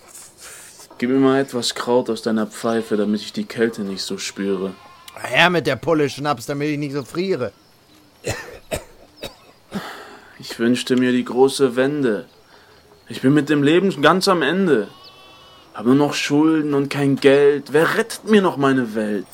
gib 0.99 1.11
mir 1.11 1.20
mal 1.20 1.40
etwas 1.40 1.76
Kraut 1.76 2.11
aus 2.11 2.23
deiner 2.23 2.49
Pfeife, 2.49 2.96
damit 2.96 3.20
ich 3.20 3.32
die 3.32 3.44
Kälte 3.44 3.82
nicht 3.82 4.02
so 4.02 4.18
spüre. 4.18 4.75
Her 5.14 5.49
mit 5.49 5.68
der 5.68 5.76
Pulle 5.76 6.11
Schnaps, 6.11 6.46
damit 6.46 6.70
ich 6.70 6.78
nicht 6.78 6.94
so 6.94 7.04
friere. 7.04 7.52
Ich 10.40 10.58
wünschte 10.58 10.96
mir 10.96 11.12
die 11.12 11.25
große 11.25 11.76
Wende. 11.76 12.26
Ich 13.06 13.20
bin 13.20 13.34
mit 13.34 13.50
dem 13.50 13.62
Leben 13.62 14.00
ganz 14.00 14.28
am 14.28 14.40
Ende. 14.40 14.88
Hab 15.75 15.84
nur 15.84 15.94
noch 15.94 16.14
Schulden 16.14 16.73
und 16.73 16.88
kein 16.88 17.16
Geld. 17.16 17.73
Wer 17.73 17.99
rettet 17.99 18.30
mir 18.30 18.40
noch 18.40 18.56
meine 18.56 18.94
Welt? 18.94 19.26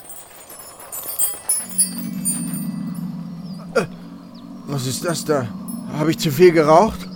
Was 4.67 4.87
ist 4.87 5.05
das 5.05 5.25
da? 5.25 5.47
Habe 5.97 6.11
ich 6.11 6.19
zu 6.19 6.31
viel 6.31 6.53
geraucht? 6.53 7.09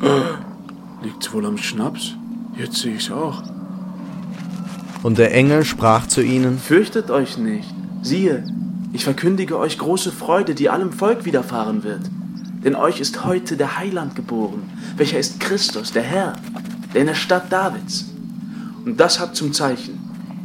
Liegt's 1.02 1.32
wohl 1.32 1.44
am 1.46 1.58
Schnaps? 1.58 2.14
Jetzt 2.56 2.76
sehe 2.76 2.94
ich's 2.94 3.10
auch. 3.10 3.42
Und 5.02 5.18
der 5.18 5.34
Engel 5.34 5.64
sprach 5.64 6.06
zu 6.06 6.22
ihnen, 6.22 6.58
Fürchtet 6.58 7.10
euch 7.10 7.36
nicht. 7.36 7.68
Siehe, 8.02 8.44
ich 8.92 9.04
verkündige 9.04 9.58
euch 9.58 9.78
große 9.78 10.12
Freude, 10.12 10.54
die 10.54 10.70
allem 10.70 10.92
Volk 10.92 11.24
widerfahren 11.24 11.82
wird. 11.82 12.02
Denn 12.64 12.74
euch 12.74 12.98
ist 12.98 13.24
heute 13.24 13.56
der 13.56 13.78
Heiland 13.78 14.16
geboren, 14.16 14.62
welcher 14.96 15.18
ist 15.18 15.38
Christus, 15.38 15.92
der 15.92 16.02
Herr, 16.02 16.32
der 16.92 17.02
in 17.02 17.06
der 17.06 17.14
Stadt 17.14 17.52
Davids. 17.52 18.06
Und 18.84 18.98
das 18.98 19.20
habt 19.20 19.36
zum 19.36 19.52
Zeichen. 19.52 20.00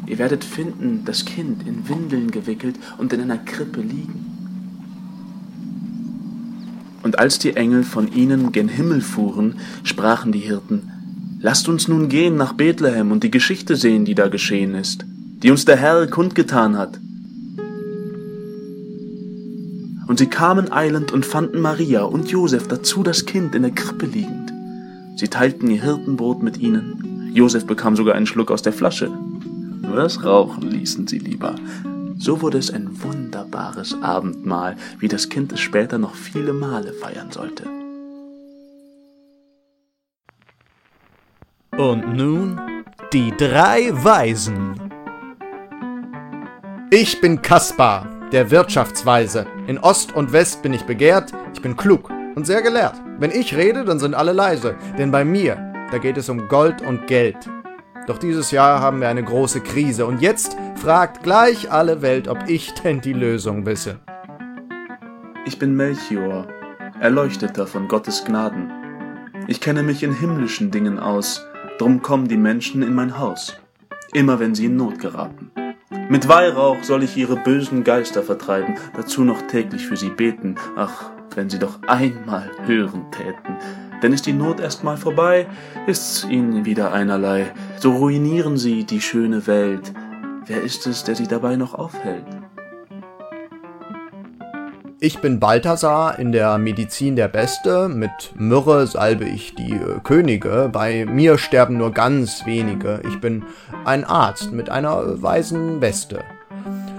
Ihr 0.05 0.17
werdet 0.17 0.43
finden, 0.43 1.03
das 1.05 1.23
Kind 1.23 1.65
in 1.67 1.87
Windeln 1.87 2.31
gewickelt 2.31 2.75
und 2.97 3.13
in 3.13 3.21
einer 3.21 3.37
Krippe 3.37 3.81
liegen. 3.81 4.25
Und 7.03 7.19
als 7.19 7.39
die 7.39 7.55
Engel 7.55 7.83
von 7.83 8.11
ihnen 8.11 8.51
gen 8.51 8.67
Himmel 8.67 9.01
fuhren, 9.01 9.59
sprachen 9.83 10.31
die 10.31 10.39
Hirten, 10.39 10.91
Lasst 11.41 11.69
uns 11.69 11.87
nun 11.87 12.09
gehen 12.09 12.35
nach 12.35 12.51
Bethlehem 12.51 13.13
und 13.13 13.23
die 13.23 13.31
Geschichte 13.31 13.77
sehen, 13.77 14.03
die 14.03 14.13
da 14.13 14.27
geschehen 14.27 14.75
ist, 14.75 15.05
die 15.41 15.51
uns 15.51 15.63
der 15.63 15.77
Herr 15.77 16.05
kundgetan 16.07 16.77
hat. 16.77 16.99
Und 20.09 20.17
sie 20.17 20.25
kamen 20.25 20.71
eilend 20.71 21.11
und 21.11 21.23
fanden 21.23 21.61
Maria 21.61 22.01
und 22.01 22.31
Josef 22.31 22.67
dazu 22.67 23.03
das 23.03 23.27
Kind 23.27 23.53
in 23.53 23.61
der 23.61 23.69
Krippe 23.69 24.07
liegend. 24.07 24.51
Sie 25.15 25.27
teilten 25.27 25.69
ihr 25.69 25.83
Hirtenbrot 25.83 26.41
mit 26.41 26.57
ihnen. 26.57 27.29
Josef 27.35 27.67
bekam 27.67 27.95
sogar 27.95 28.15
einen 28.15 28.25
Schluck 28.25 28.49
aus 28.49 28.63
der 28.63 28.73
Flasche. 28.73 29.07
Nur 29.07 29.95
das 29.95 30.23
Rauchen 30.23 30.63
ließen 30.71 31.05
sie 31.05 31.19
lieber. 31.19 31.53
So 32.17 32.41
wurde 32.41 32.57
es 32.57 32.71
ein 32.71 32.89
wunderbares 33.03 34.01
Abendmahl, 34.01 34.77
wie 34.97 35.07
das 35.07 35.29
Kind 35.29 35.51
es 35.51 35.59
später 35.59 35.99
noch 35.99 36.15
viele 36.15 36.53
Male 36.53 36.91
feiern 36.93 37.29
sollte. 37.29 37.65
Und 41.77 42.15
nun 42.15 42.59
die 43.13 43.31
drei 43.37 43.91
Weisen. 44.03 44.73
Ich 46.89 47.21
bin 47.21 47.43
Kaspar, 47.43 48.18
der 48.31 48.51
Wirtschaftsweise. 48.51 49.47
In 49.67 49.79
Ost 49.79 50.15
und 50.15 50.31
West 50.31 50.61
bin 50.61 50.73
ich 50.73 50.83
begehrt, 50.83 51.31
ich 51.53 51.61
bin 51.61 51.75
klug 51.75 52.11
und 52.35 52.45
sehr 52.45 52.61
gelehrt. 52.61 52.95
Wenn 53.17 53.31
ich 53.31 53.55
rede, 53.55 53.83
dann 53.83 53.99
sind 53.99 54.13
alle 54.13 54.33
leise, 54.33 54.75
denn 54.97 55.11
bei 55.11 55.25
mir 55.25 55.65
Da 55.91 55.97
geht 55.97 56.17
es 56.17 56.29
um 56.29 56.47
Gold 56.47 56.83
und 56.83 57.07
Geld. 57.07 57.49
Doch 58.05 58.19
dieses 58.19 58.51
Jahr 58.51 58.79
haben 58.79 59.01
wir 59.01 59.07
eine 59.07 59.23
große 59.23 59.61
Krise 59.61 60.05
und 60.05 60.21
jetzt 60.21 60.55
fragt 60.75 61.23
gleich 61.23 61.71
alle 61.71 62.03
Welt, 62.03 62.27
ob 62.27 62.47
ich 62.47 62.75
denn 62.75 63.01
die 63.01 63.13
Lösung 63.13 63.65
wisse. 63.65 63.99
Ich 65.47 65.57
bin 65.57 65.75
Melchior, 65.75 66.47
Erleuchteter 66.99 67.65
von 67.65 67.87
Gottes 67.87 68.23
Gnaden. 68.23 68.71
Ich 69.47 69.61
kenne 69.61 69.81
mich 69.81 70.03
in 70.03 70.13
himmlischen 70.13 70.69
Dingen 70.69 70.99
aus, 70.99 71.43
drum 71.79 72.03
kommen 72.03 72.27
die 72.27 72.37
Menschen 72.37 72.83
in 72.83 72.93
mein 72.93 73.17
Haus, 73.17 73.57
immer 74.13 74.39
wenn 74.39 74.53
sie 74.53 74.65
in 74.65 74.75
Not 74.75 74.99
geraten. 74.99 75.48
Mit 75.91 76.27
Weihrauch 76.27 76.83
soll 76.83 77.03
ich 77.03 77.17
ihre 77.17 77.35
bösen 77.35 77.83
Geister 77.83 78.21
vertreiben, 78.21 78.75
dazu 78.95 79.23
noch 79.23 79.41
täglich 79.43 79.87
für 79.87 79.97
sie 79.97 80.09
beten. 80.09 80.55
Ach, 80.75 81.09
wenn 81.33 81.49
sie 81.49 81.57
doch 81.57 81.79
einmal 81.87 82.51
hören 82.65 83.09
täten. 83.11 83.57
Denn 84.03 84.13
ist 84.13 84.27
die 84.27 84.33
Not 84.33 84.59
erstmal 84.59 84.97
vorbei, 84.97 85.47
ist's 85.87 86.25
ihnen 86.29 86.65
wieder 86.65 86.93
einerlei. 86.93 87.51
So 87.79 87.93
ruinieren 87.93 88.57
sie 88.57 88.85
die 88.85 89.01
schöne 89.01 89.47
Welt. 89.47 89.91
Wer 90.45 90.61
ist 90.61 90.85
es, 90.85 91.03
der 91.03 91.15
sie 91.15 91.27
dabei 91.27 91.55
noch 91.55 91.73
aufhält? 91.73 92.38
Ich 95.01 95.19
bin 95.19 95.39
Balthasar, 95.39 96.19
in 96.19 96.33
der 96.33 96.57
Medizin 96.57 97.15
der 97.15 97.29
Beste. 97.29 97.87
Mit 97.87 98.11
Myrrhe 98.35 98.85
salbe 98.85 99.23
ich 99.23 99.55
die 99.55 99.71
äh, 99.71 100.01
Könige. 100.03 100.69
Bei 100.73 101.05
mir 101.05 101.37
sterben 101.37 101.77
nur 101.77 101.91
ganz 101.91 102.45
wenige. 102.45 102.99
Ich 103.07 103.21
bin 103.21 103.45
ein 103.85 104.03
Arzt 104.03 104.51
mit 104.51 104.69
einer 104.69 105.21
weisen 105.21 105.79
Weste. 105.79 106.19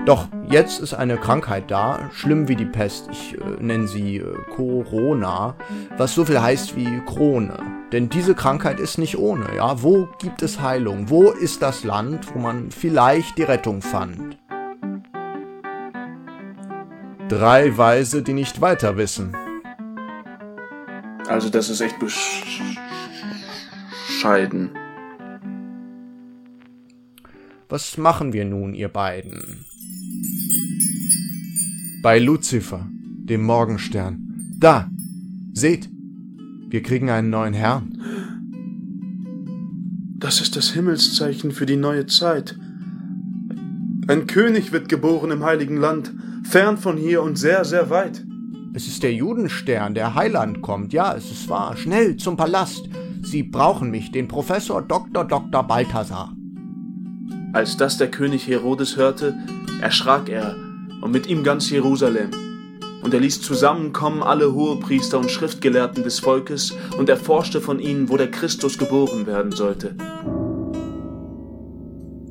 Doch 0.06 0.28
jetzt 0.48 0.80
ist 0.80 0.94
eine 0.94 1.18
Krankheit 1.18 1.70
da, 1.70 2.08
schlimm 2.14 2.48
wie 2.48 2.56
die 2.56 2.64
Pest. 2.64 3.10
Ich 3.12 3.34
äh, 3.34 3.62
nenne 3.62 3.86
sie 3.86 4.16
äh, 4.16 4.24
Corona, 4.56 5.54
was 5.98 6.14
so 6.14 6.24
viel 6.24 6.40
heißt 6.40 6.76
wie 6.76 7.02
Krone. 7.04 7.58
Denn 7.92 8.08
diese 8.08 8.34
Krankheit 8.34 8.80
ist 8.80 8.96
nicht 8.96 9.18
ohne, 9.18 9.44
ja? 9.54 9.82
Wo 9.82 10.08
gibt 10.18 10.40
es 10.42 10.62
Heilung? 10.62 11.10
Wo 11.10 11.32
ist 11.32 11.60
das 11.60 11.84
Land, 11.84 12.34
wo 12.34 12.38
man 12.38 12.70
vielleicht 12.70 13.36
die 13.36 13.42
Rettung 13.42 13.82
fand? 13.82 14.29
Drei 17.30 17.78
Weise, 17.78 18.22
die 18.24 18.32
nicht 18.32 18.60
weiter 18.60 18.96
wissen. 18.96 19.36
Also 21.28 21.48
das 21.48 21.70
ist 21.70 21.80
echt 21.80 21.94
bescheiden. 24.18 24.70
Was 27.68 27.96
machen 27.96 28.32
wir 28.32 28.44
nun, 28.44 28.74
ihr 28.74 28.88
beiden? 28.88 29.64
Bei 32.02 32.18
Luzifer, 32.18 32.88
dem 32.90 33.44
Morgenstern. 33.44 34.50
Da! 34.58 34.90
Seht! 35.52 35.88
Wir 36.68 36.82
kriegen 36.82 37.10
einen 37.10 37.30
neuen 37.30 37.54
Herrn. 37.54 37.96
Das 40.18 40.40
ist 40.40 40.56
das 40.56 40.70
Himmelszeichen 40.72 41.52
für 41.52 41.66
die 41.66 41.76
neue 41.76 42.06
Zeit. 42.06 42.58
Ein 44.08 44.26
König 44.26 44.72
wird 44.72 44.88
geboren 44.88 45.30
im 45.30 45.44
heiligen 45.44 45.76
Land 45.76 46.12
fern 46.44 46.78
von 46.78 46.96
hier 46.96 47.22
und 47.22 47.36
sehr, 47.36 47.64
sehr 47.64 47.90
weit. 47.90 48.24
Es 48.72 48.86
ist 48.86 49.02
der 49.02 49.12
Judenstern, 49.12 49.94
der 49.94 50.14
Heiland 50.14 50.62
kommt. 50.62 50.92
Ja, 50.92 51.14
es 51.14 51.30
ist 51.30 51.48
wahr. 51.48 51.76
Schnell 51.76 52.16
zum 52.16 52.36
Palast. 52.36 52.88
Sie 53.22 53.42
brauchen 53.42 53.90
mich, 53.90 54.12
den 54.12 54.28
Professor 54.28 54.80
Dr. 54.80 55.24
Dr. 55.24 55.62
Balthasar. 55.64 56.34
Als 57.52 57.76
das 57.76 57.98
der 57.98 58.10
König 58.10 58.46
Herodes 58.46 58.96
hörte, 58.96 59.36
erschrak 59.80 60.28
er 60.28 60.54
und 61.00 61.10
mit 61.10 61.26
ihm 61.26 61.42
ganz 61.42 61.68
Jerusalem. 61.68 62.30
Und 63.02 63.12
er 63.12 63.20
ließ 63.20 63.40
zusammenkommen 63.42 64.22
alle 64.22 64.52
Hohepriester 64.54 65.18
und 65.18 65.30
Schriftgelehrten 65.30 66.04
des 66.04 66.20
Volkes 66.20 66.72
und 66.96 67.08
erforschte 67.08 67.60
von 67.60 67.80
ihnen, 67.80 68.08
wo 68.08 68.16
der 68.16 68.30
Christus 68.30 68.78
geboren 68.78 69.26
werden 69.26 69.52
sollte. 69.52 69.96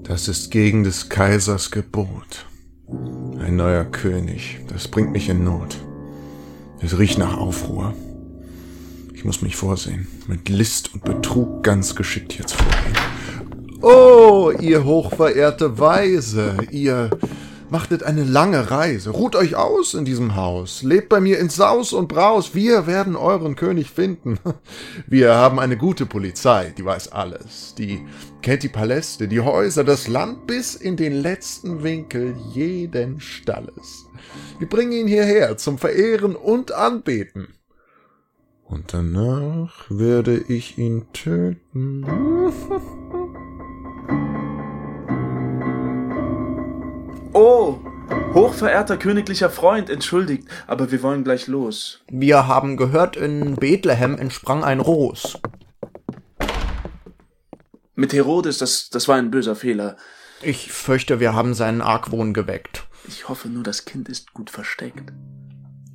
Das 0.04 0.28
ist 0.28 0.52
gegen 0.52 0.84
des 0.84 1.10
Kaisers 1.10 1.70
Gebot. 1.70 2.49
Ein 3.50 3.56
neuer 3.56 3.84
König, 3.84 4.60
das 4.72 4.88
bringt 4.88 5.12
mich 5.12 5.28
in 5.28 5.44
Not. 5.44 5.76
Es 6.82 7.00
riecht 7.00 7.18
nach 7.18 7.36
Aufruhr. 7.36 7.96
Ich 9.16 9.26
muss 9.26 9.42
mich 9.42 9.56
vorsehen, 9.56 10.08
mit 10.28 10.50
List 10.50 10.94
und 10.94 11.04
Betrug 11.04 11.64
ganz 11.64 11.96
geschickt 11.96 12.38
jetzt 12.38 12.54
vorgehen. 12.54 13.82
Oh, 13.82 14.52
ihr 14.62 14.84
hochverehrte 14.84 15.80
Weise, 15.80 16.58
ihr 16.70 17.10
Machtet 17.72 18.02
eine 18.02 18.24
lange 18.24 18.72
Reise, 18.72 19.12
ruht 19.12 19.36
euch 19.36 19.56
aus 19.56 19.94
in 19.94 20.04
diesem 20.04 20.36
Haus, 20.36 20.82
lebt 20.82 21.08
bei 21.08 21.20
mir 21.20 21.38
in 21.38 21.50
Saus 21.50 21.94
und 21.94 22.08
Braus, 22.08 22.56
wir 22.56 22.88
werden 22.88 23.16
euren 23.16 23.56
König 23.56 23.92
finden. 23.92 24.40
Wir 25.08 25.36
haben 25.36 25.60
eine 25.60 25.78
gute 25.78 26.06
Polizei, 26.08 26.74
die 26.78 26.86
weiß 26.86 27.12
alles, 27.12 27.76
die 27.78 28.06
kennt 28.42 28.64
die 28.64 28.70
Paläste, 28.70 29.28
die 29.28 29.42
Häuser, 29.42 29.84
das 29.84 30.08
Land 30.08 30.48
bis 30.48 30.74
in 30.74 30.98
den 30.98 31.14
letzten 31.14 31.84
Winkel 31.84 32.36
jeden 32.54 33.20
Stalles. 33.20 34.06
Wir 34.58 34.68
bringen 34.68 34.92
ihn 34.92 35.08
hierher 35.08 35.58
zum 35.58 35.78
Verehren 35.78 36.36
und 36.36 36.72
Anbeten. 36.72 37.50
Und 38.66 38.94
danach 38.94 39.86
werde 39.90 40.38
ich 40.48 40.78
ihn 40.78 41.06
töten. 41.14 42.06
Oh, 47.34 47.78
hochverehrter 48.34 48.98
königlicher 48.98 49.52
Freund, 49.52 49.90
entschuldigt, 49.90 50.48
aber 50.66 50.92
wir 50.92 51.04
wollen 51.04 51.24
gleich 51.24 51.48
los. 51.48 52.02
Wir 52.10 52.48
haben 52.48 52.76
gehört, 52.76 53.16
in 53.16 53.56
Bethlehem 53.56 54.18
entsprang 54.18 54.64
ein 54.64 54.80
Ros. 54.80 55.38
Mit 57.96 58.14
Herodes, 58.14 58.58
das, 58.58 58.90
das 58.90 59.08
war 59.08 59.18
ein 59.18 59.30
böser 59.30 59.56
Fehler. 59.56 59.96
Ich 60.42 60.72
fürchte, 60.72 61.20
wir 61.20 61.34
haben 61.36 61.54
seinen 61.54 61.82
Argwohn 61.82 62.34
geweckt. 62.34 62.88
Ich 63.08 63.30
hoffe 63.30 63.50
nur, 63.50 63.64
das 63.64 63.86
Kind 63.86 64.10
ist 64.10 64.34
gut 64.34 64.50
versteckt. 64.50 65.14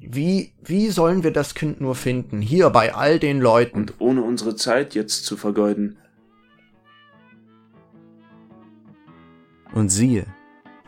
Wie, 0.01 0.53
wie 0.63 0.91
sollen 0.91 1.25
wir 1.25 1.33
das 1.33 1.55
Kind 1.55 1.81
nur 1.81 1.97
finden? 1.97 2.41
Hier 2.41 2.71
bei 2.71 2.95
all 2.95 3.19
den 3.19 3.41
Leuten. 3.41 3.79
Und 3.79 3.95
ohne 3.99 4.23
unsere 4.23 4.55
Zeit 4.55 4.95
jetzt 4.95 5.25
zu 5.25 5.37
vergeuden. 5.37 5.97
Und 9.73 9.89
siehe, 9.89 10.27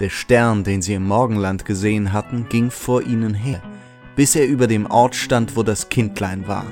der 0.01 0.11
Stern, 0.11 0.63
den 0.63 0.83
sie 0.83 0.95
im 0.95 1.07
Morgenland 1.07 1.65
gesehen 1.65 2.13
hatten, 2.13 2.49
ging 2.49 2.71
vor 2.71 3.03
ihnen 3.03 3.33
her, 3.33 3.63
bis 4.15 4.37
er 4.37 4.47
über 4.47 4.67
dem 4.67 4.87
Ort 4.87 5.15
stand, 5.15 5.57
wo 5.57 5.63
das 5.63 5.89
Kindlein 5.89 6.47
war. 6.47 6.67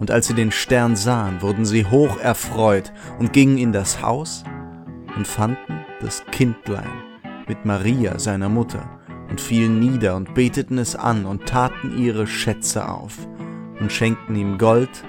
Und 0.00 0.10
als 0.10 0.28
sie 0.28 0.34
den 0.34 0.52
Stern 0.52 0.96
sahen, 0.96 1.42
wurden 1.42 1.66
sie 1.66 1.84
hoch 1.84 2.18
erfreut 2.18 2.92
und 3.18 3.32
gingen 3.32 3.58
in 3.58 3.72
das 3.72 4.00
Haus 4.00 4.44
und 5.16 5.26
fanden 5.26 5.84
das 6.00 6.24
Kindlein 6.30 6.88
mit 7.46 7.64
Maria, 7.64 8.18
seiner 8.18 8.48
Mutter, 8.48 8.88
und 9.28 9.40
fielen 9.40 9.78
nieder 9.78 10.16
und 10.16 10.34
beteten 10.34 10.78
es 10.78 10.96
an 10.96 11.26
und 11.26 11.46
taten 11.46 11.98
ihre 11.98 12.26
Schätze 12.26 12.88
auf 12.88 13.14
und 13.78 13.92
schenkten 13.92 14.36
ihm 14.36 14.56
Gold, 14.56 15.04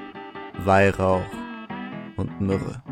Weihrauch 0.66 1.39
und 2.20 2.42
Myrrhe. 2.42 2.84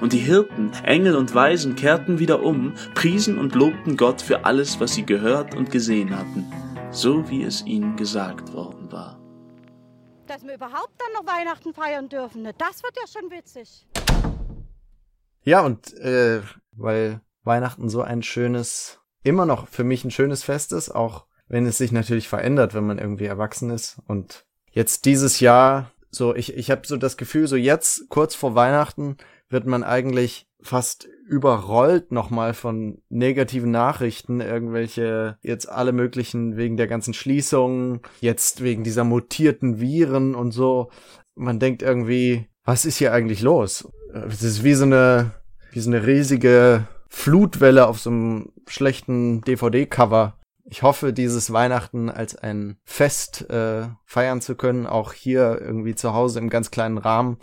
Und 0.00 0.12
die 0.12 0.18
Hirten, 0.18 0.72
Engel 0.84 1.16
und 1.16 1.34
Weisen 1.34 1.74
kehrten 1.74 2.18
wieder 2.18 2.42
um, 2.42 2.74
priesen 2.94 3.38
und 3.38 3.54
lobten 3.54 3.96
Gott 3.96 4.22
für 4.22 4.44
alles, 4.44 4.78
was 4.80 4.94
sie 4.94 5.04
gehört 5.04 5.54
und 5.54 5.70
gesehen 5.70 6.16
hatten, 6.16 6.44
so 6.90 7.28
wie 7.28 7.42
es 7.42 7.64
ihnen 7.66 7.96
gesagt 7.96 8.52
worden 8.52 8.92
war. 8.92 9.18
Dass 10.26 10.44
wir 10.44 10.54
überhaupt 10.54 10.94
dann 10.98 11.12
noch 11.14 11.32
Weihnachten 11.32 11.72
feiern 11.72 12.08
dürfen, 12.08 12.42
ne? 12.42 12.54
das 12.58 12.82
wird 12.82 12.94
ja 12.96 13.20
schon 13.20 13.30
witzig. 13.30 13.86
Ja, 15.42 15.62
und 15.62 15.94
äh, 15.94 16.42
weil 16.72 17.20
Weihnachten 17.42 17.88
so 17.88 18.02
ein 18.02 18.22
schönes, 18.22 19.00
immer 19.22 19.46
noch 19.46 19.66
für 19.66 19.84
mich 19.84 20.04
ein 20.04 20.10
schönes 20.10 20.44
Fest 20.44 20.72
ist, 20.72 20.90
auch 20.90 21.26
wenn 21.48 21.66
es 21.66 21.78
sich 21.78 21.92
natürlich 21.92 22.28
verändert, 22.28 22.74
wenn 22.74 22.86
man 22.86 22.98
irgendwie 22.98 23.24
erwachsen 23.24 23.70
ist. 23.70 24.00
Und 24.06 24.44
jetzt 24.70 25.06
dieses 25.06 25.40
Jahr 25.40 25.90
so, 26.10 26.34
ich, 26.34 26.54
ich 26.56 26.70
habe 26.70 26.86
so 26.86 26.96
das 26.96 27.16
Gefühl, 27.16 27.46
so 27.46 27.56
jetzt, 27.56 28.08
kurz 28.08 28.34
vor 28.34 28.54
Weihnachten, 28.54 29.16
wird 29.50 29.66
man 29.66 29.82
eigentlich 29.82 30.46
fast 30.60 31.08
überrollt 31.26 32.10
nochmal 32.10 32.54
von 32.54 33.00
negativen 33.08 33.70
Nachrichten, 33.70 34.40
irgendwelche 34.40 35.38
jetzt 35.42 35.68
alle 35.68 35.92
möglichen 35.92 36.56
wegen 36.56 36.76
der 36.76 36.86
ganzen 36.86 37.14
Schließungen, 37.14 38.00
jetzt 38.20 38.62
wegen 38.62 38.82
dieser 38.82 39.04
mutierten 39.04 39.80
Viren 39.80 40.34
und 40.34 40.52
so. 40.52 40.90
Man 41.34 41.58
denkt 41.58 41.82
irgendwie, 41.82 42.48
was 42.64 42.84
ist 42.84 42.96
hier 42.96 43.12
eigentlich 43.12 43.42
los? 43.42 43.88
Es 44.12 44.42
ist 44.42 44.64
wie 44.64 44.74
so 44.74 44.84
eine, 44.84 45.32
wie 45.72 45.80
so 45.80 45.90
eine 45.90 46.06
riesige 46.06 46.88
Flutwelle 47.08 47.86
auf 47.86 48.00
so 48.00 48.10
einem 48.10 48.52
schlechten 48.66 49.42
DVD-Cover 49.42 50.37
ich 50.70 50.82
hoffe, 50.82 51.12
dieses 51.12 51.52
Weihnachten 51.52 52.10
als 52.10 52.36
ein 52.36 52.76
Fest 52.84 53.48
äh, 53.50 53.88
feiern 54.04 54.40
zu 54.40 54.54
können, 54.54 54.86
auch 54.86 55.12
hier 55.12 55.58
irgendwie 55.60 55.94
zu 55.94 56.12
Hause 56.12 56.38
im 56.38 56.50
ganz 56.50 56.70
kleinen 56.70 56.98
Rahmen, 56.98 57.38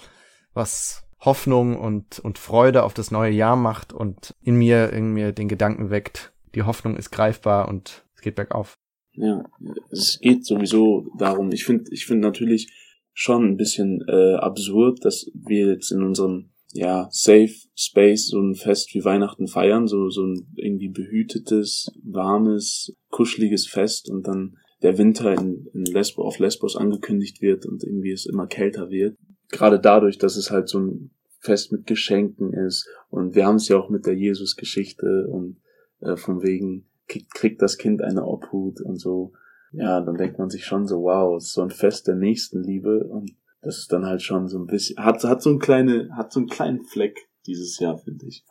was 0.54 1.04
Hoffnung 1.20 1.78
und, 1.80 2.20
und 2.20 2.38
Freude 2.38 2.84
auf 2.84 2.94
das 2.94 3.10
neue 3.10 3.32
Jahr 3.32 3.56
macht 3.56 3.94
und 3.94 4.36
in 4.44 4.56
mir, 4.56 4.92
mir 4.94 5.32
den 5.32 5.48
Gedanken 5.48 5.90
weckt, 5.90 6.34
die 6.54 6.64
Hoffnung 6.64 6.98
ist 6.98 7.12
greifbar 7.12 7.68
und 7.68 8.06
es 8.16 8.22
geht 8.22 8.36
bergauf. 8.36 8.78
Ja, 9.14 9.44
es 9.92 10.20
geht 10.20 10.46
sowieso 10.46 11.08
darum. 11.18 11.52
Ich 11.52 11.66
finde, 11.66 11.86
ich 11.92 12.06
finde 12.06 12.28
natürlich 12.28 12.72
schon 13.14 13.46
ein 13.46 13.58
bisschen 13.58 14.04
äh, 14.08 14.36
absurd, 14.36 15.04
dass 15.04 15.32
wir 15.34 15.68
jetzt 15.68 15.92
in 15.92 16.04
unserem 16.04 16.52
ja 16.76 17.08
Safe 17.12 17.54
Space 17.76 18.28
so 18.28 18.40
ein 18.40 18.56
Fest 18.56 18.94
wie 18.94 19.06
Weihnachten 19.06 19.48
feiern, 19.48 19.88
so 19.88 20.10
so 20.10 20.24
ein 20.26 20.48
irgendwie 20.56 20.90
behütetes, 20.90 21.92
warmes, 22.04 22.94
kuscheliges 23.10 23.66
Fest 23.66 24.10
und 24.10 24.28
dann 24.28 24.58
der 24.82 24.98
Winter 24.98 25.34
in, 25.34 25.68
in 25.74 25.86
Lesbos 25.86 26.26
auf 26.26 26.40
Lesbos 26.40 26.76
angekündigt 26.76 27.42
wird 27.42 27.66
und 27.66 27.84
irgendwie 27.84 28.12
es 28.12 28.26
immer 28.26 28.46
kälter 28.46 28.90
wird. 28.90 29.18
Gerade 29.50 29.80
dadurch, 29.80 30.18
dass 30.18 30.36
es 30.36 30.52
halt 30.52 30.68
so 30.68 30.80
ein 30.80 31.12
Fest 31.40 31.72
mit 31.72 31.88
Geschenken 31.88 32.54
ist 32.54 32.88
und 33.10 33.36
wir 33.36 33.46
haben 33.46 33.56
es 33.56 33.68
ja 33.70 33.78
auch 33.78 33.90
mit 33.90 34.06
der 34.06 34.16
Jesus-Geschichte 34.16 35.28
und 35.30 35.58
äh, 36.02 36.18
von 36.18 36.44
wegen 36.44 36.88
kriegt, 37.08 37.34
kriegt 37.34 37.62
das 37.62 37.78
Kind 37.78 38.02
eine 38.02 38.26
Obhut 38.26 38.82
und 38.82 39.00
so. 39.00 39.34
Ja, 39.72 40.02
dann 40.02 40.16
denkt 40.16 40.40
man 40.40 40.50
sich 40.50 40.66
schon 40.66 40.88
so, 40.88 41.04
wow, 41.04 41.42
so 41.42 41.62
ein 41.62 41.70
Fest 41.70 42.08
der 42.08 42.16
Nächstenliebe 42.16 43.06
und 43.06 43.32
das 43.66 43.80
ist 43.80 43.92
dann 43.92 44.06
halt 44.06 44.22
schon 44.22 44.48
so 44.48 44.60
ein 44.60 44.68
bisschen, 44.68 45.04
hat, 45.04 45.24
hat 45.24 45.42
so 45.42 45.50
ein 45.50 45.58
kleine, 45.58 46.10
hat 46.16 46.32
so 46.32 46.40
einen 46.40 46.48
kleinen 46.50 46.86
Fleck 46.86 47.18
dieses 47.48 47.80
Jahr, 47.80 47.98
finde 47.98 48.28
ich. 48.28 48.46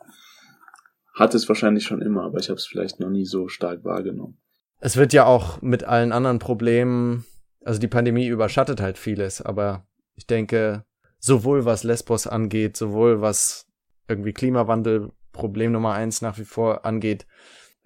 Hat 1.13 1.33
es 1.33 1.47
wahrscheinlich 1.47 1.85
schon 1.85 2.01
immer, 2.01 2.23
aber 2.23 2.39
ich 2.39 2.49
habe 2.49 2.57
es 2.57 2.67
vielleicht 2.67 2.99
noch 2.99 3.09
nie 3.09 3.25
so 3.25 3.47
stark 3.47 3.85
wahrgenommen. 3.85 4.37
Es 4.81 4.97
wird 4.97 5.13
ja 5.13 5.25
auch 5.25 5.61
mit 5.61 5.85
allen 5.85 6.11
anderen 6.11 6.39
Problemen, 6.39 7.25
also 7.63 7.79
die 7.79 7.87
Pandemie 7.87 8.27
überschattet 8.27 8.81
halt 8.81 8.97
vieles, 8.97 9.41
aber 9.41 9.87
ich 10.15 10.27
denke, 10.27 10.83
sowohl 11.17 11.63
was 11.63 11.85
Lesbos 11.85 12.27
angeht, 12.27 12.75
sowohl 12.75 13.21
was 13.21 13.67
irgendwie 14.09 14.33
Klimawandel, 14.33 15.13
Problem 15.31 15.71
Nummer 15.71 15.93
eins 15.93 16.21
nach 16.21 16.37
wie 16.37 16.43
vor 16.43 16.85
angeht, 16.85 17.25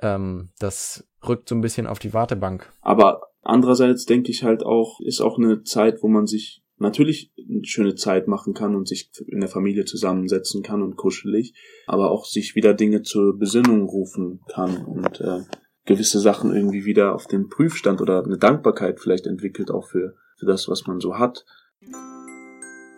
ähm, 0.02 0.50
das 0.58 1.08
rückt 1.28 1.48
so 1.48 1.54
ein 1.54 1.62
bisschen 1.62 1.86
auf 1.86 2.00
die 2.00 2.14
Wartebank. 2.16 2.72
Aber 2.82 3.22
andererseits 3.44 4.06
denke 4.06 4.32
ich 4.32 4.44
halt 4.44 4.64
auch, 4.64 5.00
ist 5.02 5.22
auch 5.22 5.38
eine 5.38 5.62
Zeit, 5.62 6.02
wo 6.02 6.08
man 6.08 6.26
sich 6.26 6.64
natürlich 6.80 7.32
eine 7.38 7.66
schöne 7.66 7.96
Zeit 7.96 8.28
machen 8.28 8.54
kann 8.54 8.76
und 8.76 8.88
sich 8.88 9.12
in 9.28 9.40
der 9.40 9.50
Familie 9.50 9.86
zusammensetzen 9.86 10.64
kann 10.64 10.82
und 10.82 10.96
kuschelig, 10.96 11.54
aber 11.88 12.12
auch 12.12 12.26
sich 12.26 12.56
wieder 12.56 12.74
Dinge 12.74 13.02
zur 13.02 13.38
Besinnung 13.38 13.84
rufen 13.84 14.42
kann 14.48 14.86
und 14.86 15.22
äh, 15.22 15.42
gewisse 15.86 16.20
Sachen 16.20 16.54
irgendwie 16.54 16.86
wieder 16.86 17.16
auf 17.16 17.28
den 17.28 17.50
Prüfstand 17.50 18.02
oder 18.02 18.24
eine 18.24 18.38
Dankbarkeit 18.38 19.00
vielleicht 19.00 19.28
entwickelt 19.28 19.72
auch 19.72 19.88
für, 19.88 20.16
für 20.38 20.46
das, 20.46 20.68
was 20.68 20.88
man 20.88 21.00
so 21.00 21.18
hat. 21.18 21.46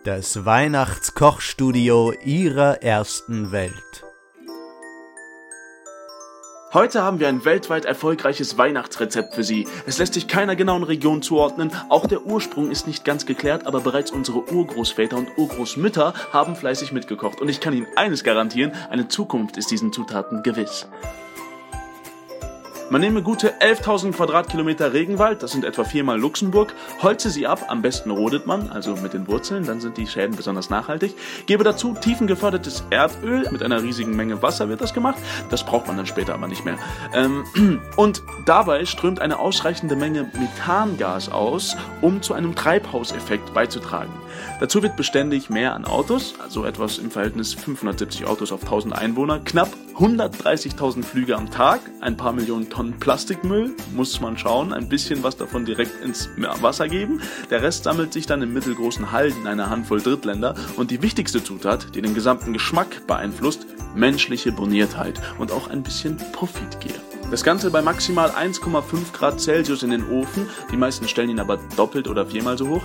Das 0.04 0.44
Weihnachtskochstudio 0.44 2.12
ihrer 2.24 2.82
ersten 2.82 3.52
Welt. 3.52 4.11
Heute 6.74 7.02
haben 7.02 7.20
wir 7.20 7.28
ein 7.28 7.44
weltweit 7.44 7.84
erfolgreiches 7.84 8.56
Weihnachtsrezept 8.56 9.34
für 9.34 9.44
Sie. 9.44 9.68
Es 9.84 9.98
lässt 9.98 10.14
sich 10.14 10.26
keiner 10.26 10.56
genauen 10.56 10.84
Region 10.84 11.20
zuordnen, 11.20 11.70
auch 11.90 12.06
der 12.06 12.24
Ursprung 12.24 12.70
ist 12.70 12.86
nicht 12.86 13.04
ganz 13.04 13.26
geklärt, 13.26 13.66
aber 13.66 13.82
bereits 13.82 14.10
unsere 14.10 14.50
Urgroßväter 14.50 15.18
und 15.18 15.36
Urgroßmütter 15.36 16.14
haben 16.32 16.56
fleißig 16.56 16.92
mitgekocht. 16.92 17.42
Und 17.42 17.50
ich 17.50 17.60
kann 17.60 17.74
Ihnen 17.74 17.88
eines 17.96 18.24
garantieren, 18.24 18.72
eine 18.88 19.06
Zukunft 19.08 19.58
ist 19.58 19.70
diesen 19.70 19.92
Zutaten 19.92 20.42
gewiss. 20.42 20.88
Man 22.92 23.00
nehme 23.00 23.22
gute 23.22 23.54
11.000 23.58 24.12
Quadratkilometer 24.12 24.92
Regenwald, 24.92 25.42
das 25.42 25.52
sind 25.52 25.64
etwa 25.64 25.82
viermal 25.82 26.20
Luxemburg, 26.20 26.74
holze 27.00 27.30
sie 27.30 27.46
ab, 27.46 27.64
am 27.68 27.80
besten 27.80 28.10
rodet 28.10 28.46
man, 28.46 28.68
also 28.68 28.96
mit 28.96 29.14
den 29.14 29.26
Wurzeln, 29.28 29.64
dann 29.64 29.80
sind 29.80 29.96
die 29.96 30.06
Schäden 30.06 30.36
besonders 30.36 30.68
nachhaltig, 30.68 31.14
gebe 31.46 31.64
dazu 31.64 31.94
tiefengefördertes 31.94 32.84
Erdöl, 32.90 33.48
mit 33.50 33.62
einer 33.62 33.82
riesigen 33.82 34.14
Menge 34.14 34.42
Wasser 34.42 34.68
wird 34.68 34.82
das 34.82 34.92
gemacht, 34.92 35.16
das 35.48 35.64
braucht 35.64 35.86
man 35.86 35.96
dann 35.96 36.04
später 36.04 36.34
aber 36.34 36.48
nicht 36.48 36.66
mehr. 36.66 36.76
Ähm, 37.14 37.80
und 37.96 38.22
dabei 38.44 38.84
strömt 38.84 39.22
eine 39.22 39.38
ausreichende 39.38 39.96
Menge 39.96 40.30
Methangas 40.38 41.32
aus, 41.32 41.78
um 42.02 42.20
zu 42.20 42.34
einem 42.34 42.54
Treibhauseffekt 42.54 43.54
beizutragen. 43.54 44.12
Dazu 44.60 44.82
wird 44.82 44.98
beständig 44.98 45.48
mehr 45.48 45.74
an 45.74 45.86
Autos, 45.86 46.34
also 46.44 46.66
etwas 46.66 46.98
im 46.98 47.10
Verhältnis 47.10 47.54
570 47.54 48.26
Autos 48.26 48.52
auf 48.52 48.64
1000 48.64 48.94
Einwohner, 48.94 49.38
knapp 49.38 49.70
130.000 49.94 51.02
Flüge 51.02 51.36
am 51.36 51.50
Tag, 51.50 51.80
ein 52.00 52.16
paar 52.16 52.32
Millionen 52.32 52.70
Tonnen 52.70 52.98
Plastikmüll, 52.98 53.76
muss 53.94 54.20
man 54.20 54.38
schauen, 54.38 54.72
ein 54.72 54.88
bisschen 54.88 55.22
was 55.22 55.36
davon 55.36 55.64
direkt 55.64 56.02
ins 56.02 56.30
Wasser 56.36 56.88
geben. 56.88 57.20
Der 57.50 57.62
Rest 57.62 57.84
sammelt 57.84 58.12
sich 58.12 58.26
dann 58.26 58.42
im 58.42 58.52
mittelgroßen 58.52 59.12
Halden 59.12 59.42
in 59.42 59.46
einer 59.46 59.70
Handvoll 59.70 60.00
Drittländer 60.00 60.54
und 60.76 60.90
die 60.90 61.02
wichtigste 61.02 61.44
Zutat, 61.44 61.94
die 61.94 62.02
den 62.02 62.14
gesamten 62.14 62.52
Geschmack 62.52 63.06
beeinflusst, 63.06 63.66
menschliche 63.94 64.50
Boniertheit 64.52 65.20
und 65.38 65.52
auch 65.52 65.68
ein 65.68 65.82
bisschen 65.82 66.16
Profitgier. 66.32 66.94
Das 67.30 67.44
Ganze 67.44 67.70
bei 67.70 67.82
maximal 67.82 68.30
1,5 68.30 69.12
Grad 69.12 69.40
Celsius 69.40 69.82
in 69.82 69.90
den 69.90 70.10
Ofen, 70.10 70.48
die 70.70 70.76
meisten 70.76 71.06
stellen 71.06 71.30
ihn 71.30 71.40
aber 71.40 71.58
doppelt 71.76 72.08
oder 72.08 72.26
viermal 72.26 72.58
so 72.58 72.68
hoch. 72.68 72.82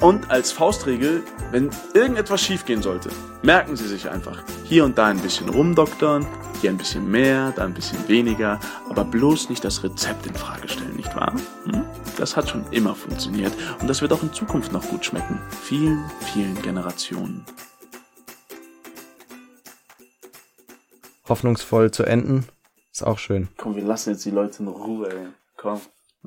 Und 0.00 0.30
als 0.30 0.52
Faustregel, 0.52 1.24
wenn 1.50 1.70
irgendetwas 1.92 2.40
schiefgehen 2.40 2.82
sollte, 2.82 3.10
merken 3.42 3.74
Sie 3.74 3.88
sich 3.88 4.08
einfach, 4.08 4.44
hier 4.62 4.84
und 4.84 4.96
da 4.96 5.06
ein 5.06 5.18
bisschen 5.18 5.48
rumdoktern, 5.48 6.24
hier 6.60 6.70
ein 6.70 6.76
bisschen 6.76 7.10
mehr, 7.10 7.52
da 7.56 7.64
ein 7.64 7.74
bisschen 7.74 8.06
weniger, 8.06 8.60
aber 8.88 9.04
bloß 9.04 9.48
nicht 9.48 9.64
das 9.64 9.82
Rezept 9.82 10.24
in 10.26 10.34
Frage 10.34 10.68
stellen, 10.68 10.94
nicht 10.94 11.14
wahr? 11.16 11.34
Hm? 11.64 11.84
Das 12.16 12.36
hat 12.36 12.48
schon 12.48 12.64
immer 12.70 12.94
funktioniert 12.94 13.52
und 13.80 13.88
das 13.88 14.00
wird 14.00 14.12
auch 14.12 14.22
in 14.22 14.32
Zukunft 14.32 14.72
noch 14.72 14.86
gut 14.88 15.04
schmecken. 15.04 15.40
Vielen, 15.62 16.04
vielen 16.32 16.60
Generationen. 16.62 17.44
Hoffnungsvoll 21.28 21.90
zu 21.90 22.04
enden, 22.04 22.46
ist 22.92 23.02
auch 23.02 23.18
schön. 23.18 23.48
Komm, 23.56 23.74
wir 23.74 23.84
lassen 23.84 24.10
jetzt 24.10 24.24
die 24.24 24.30
Leute 24.30 24.62
in 24.62 24.68
Ruhe, 24.68 25.10
ey. 25.10 25.26
Komm. 25.56 25.80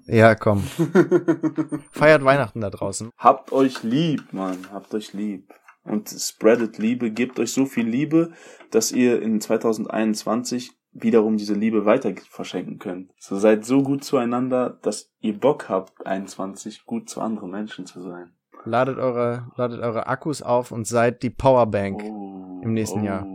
Ja, 0.06 0.36
komm. 0.36 0.64
Feiert 1.92 2.24
Weihnachten 2.24 2.62
da 2.62 2.70
draußen. 2.70 3.12
Habt 3.18 3.52
euch 3.52 3.84
lieb, 3.84 4.34
Mann. 4.34 4.58
Habt 4.72 4.94
euch 4.94 5.14
lieb. 5.14 5.54
Und 5.84 6.10
spreadet 6.10 6.78
Liebe, 6.78 7.12
gebt 7.12 7.40
euch 7.40 7.54
so 7.54 7.66
viel 7.66 7.88
Liebe, 7.88 8.34
dass 8.70 8.92
ihr 8.92 9.22
in 9.22 9.42
2021 9.42 10.72
wiederum 10.94 11.38
diese 11.38 11.54
Liebe 11.54 11.86
weiter 11.86 12.14
verschenken 12.30 12.78
könnt. 12.78 13.12
So 13.18 13.38
seid 13.38 13.66
so 13.66 13.82
gut 13.82 14.04
zueinander, 14.04 14.78
dass 14.82 15.12
ihr 15.22 15.40
Bock 15.40 15.70
habt, 15.70 16.06
21 16.06 16.86
gut 16.86 17.10
zu 17.10 17.22
anderen 17.22 17.50
Menschen 17.50 17.86
zu 17.86 18.02
sein. 18.02 18.34
Ladet 18.64 19.00
eure, 19.00 19.48
ladet 19.56 19.82
eure 19.82 20.06
Akkus 20.08 20.44
auf 20.44 20.72
und 20.72 20.86
seid 20.86 21.24
die 21.24 21.32
Powerbank 21.32 22.04
oh, 22.04 22.62
im 22.64 22.74
nächsten 22.74 23.02
oh, 23.02 23.06
Jahr. 23.06 23.26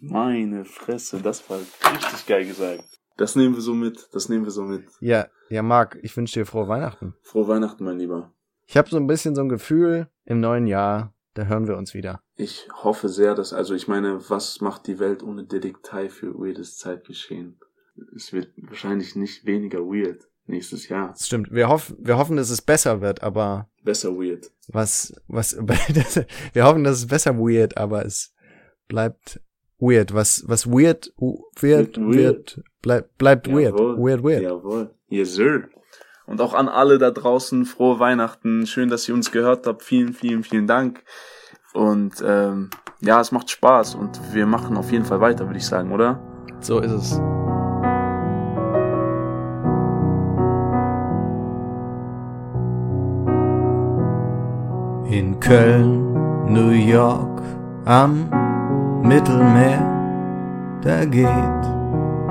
Meine 0.00 0.64
Fresse, 0.64 1.20
das 1.20 1.48
war 1.50 1.58
richtig 1.58 2.26
geil 2.26 2.46
gesagt. 2.46 2.84
Das 3.16 3.36
nehmen 3.36 3.54
wir 3.54 3.62
so 3.62 3.74
mit. 3.74 4.08
Das 4.12 4.28
nehmen 4.28 4.44
wir 4.44 4.50
so 4.50 4.62
mit. 4.62 4.84
Ja, 5.00 5.26
ja, 5.48 5.62
Marc, 5.62 5.98
ich 6.02 6.16
wünsche 6.16 6.40
dir 6.40 6.46
frohe 6.46 6.68
Weihnachten. 6.68 7.14
Frohe 7.22 7.48
Weihnachten, 7.48 7.84
mein 7.84 7.98
Lieber. 7.98 8.32
Ich 8.66 8.76
habe 8.76 8.88
so 8.88 8.96
ein 8.96 9.06
bisschen 9.06 9.34
so 9.34 9.42
ein 9.42 9.48
Gefühl, 9.48 10.08
im 10.24 10.40
neuen 10.40 10.66
Jahr, 10.66 11.12
da 11.34 11.44
hören 11.44 11.68
wir 11.68 11.76
uns 11.76 11.94
wieder. 11.94 12.22
Ich 12.36 12.68
hoffe 12.82 13.08
sehr, 13.08 13.34
dass, 13.34 13.52
also 13.52 13.74
ich 13.74 13.88
meine, 13.88 14.30
was 14.30 14.60
macht 14.60 14.86
die 14.86 14.98
Welt 14.98 15.22
ohne 15.22 15.44
Detektei 15.44 16.08
für 16.08 16.34
weirdes 16.34 16.78
Zeitgeschehen? 16.78 17.58
Es 18.16 18.32
wird 18.32 18.52
wahrscheinlich 18.56 19.16
nicht 19.16 19.44
weniger 19.44 19.80
weird 19.80 20.26
nächstes 20.46 20.88
Jahr. 20.88 21.10
Das 21.10 21.26
stimmt. 21.26 21.52
Wir 21.52 21.68
hoffen, 21.68 21.96
wir 22.00 22.16
hoffen, 22.16 22.36
dass 22.36 22.50
es 22.50 22.62
besser 22.62 23.00
wird, 23.00 23.22
aber. 23.22 23.68
Besser 23.84 24.16
weird. 24.16 24.50
Was, 24.68 25.14
was, 25.28 25.56
wir 26.52 26.64
hoffen, 26.64 26.84
dass 26.84 26.98
es 26.98 27.06
besser 27.06 27.36
weird, 27.38 27.76
aber 27.76 28.06
es 28.06 28.34
bleibt 28.88 29.40
weird. 29.78 30.14
Was, 30.14 30.44
was 30.46 30.66
weird, 30.66 31.12
weird, 31.18 31.62
weird, 31.62 31.98
weird 31.98 32.62
bleib, 32.82 33.16
bleibt 33.16 33.46
Jawohl. 33.46 33.62
weird. 33.62 33.74
Weird, 33.78 34.24
weird. 34.24 34.42
Jawohl. 34.42 34.90
Yes, 35.08 35.34
sir. 35.34 35.68
Und 36.26 36.40
auch 36.40 36.54
an 36.54 36.68
alle 36.68 36.98
da 36.98 37.10
draußen 37.10 37.64
frohe 37.64 37.98
Weihnachten. 37.98 38.66
Schön, 38.66 38.88
dass 38.88 39.08
ihr 39.08 39.14
uns 39.14 39.30
gehört 39.32 39.66
habt. 39.66 39.82
Vielen, 39.82 40.12
vielen, 40.12 40.44
vielen 40.44 40.66
Dank. 40.66 41.02
Und 41.72 42.22
ähm, 42.26 42.70
ja, 43.00 43.20
es 43.20 43.32
macht 43.32 43.50
Spaß 43.50 43.94
und 43.94 44.20
wir 44.32 44.46
machen 44.46 44.76
auf 44.76 44.92
jeden 44.92 45.04
Fall 45.04 45.20
weiter, 45.20 45.46
würde 45.46 45.58
ich 45.58 45.66
sagen, 45.66 45.92
oder? 45.92 46.20
So 46.60 46.78
ist 46.80 46.92
es. 46.92 47.12
In 55.10 55.38
Köln, 55.40 56.12
New 56.46 56.70
York, 56.70 57.42
am 57.84 58.30
Mittelmeer, 59.02 60.80
da 60.82 61.04
geht 61.04 61.81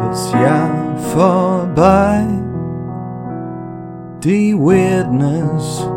das 0.01 0.31
Jahr 0.31 0.97
vorbei. 1.13 2.25
Die 4.23 4.55
Weirdness 4.55 5.87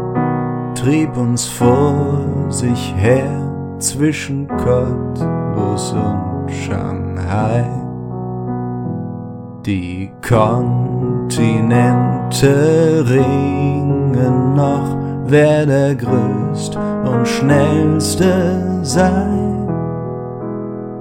trieb 0.74 1.16
uns 1.16 1.46
vor 1.46 2.18
sich 2.48 2.94
her 2.96 3.30
zwischen 3.78 4.48
Cottbus 4.48 5.92
und 5.92 6.50
Shanghai. 6.50 7.64
Die 9.66 10.10
Kontinente 10.26 11.34
ringen 13.08 14.54
noch, 14.54 14.96
wer 15.26 15.64
der 15.66 15.94
größte 15.94 16.78
und 17.04 17.26
schnellste 17.26 18.80
sei 18.82 19.26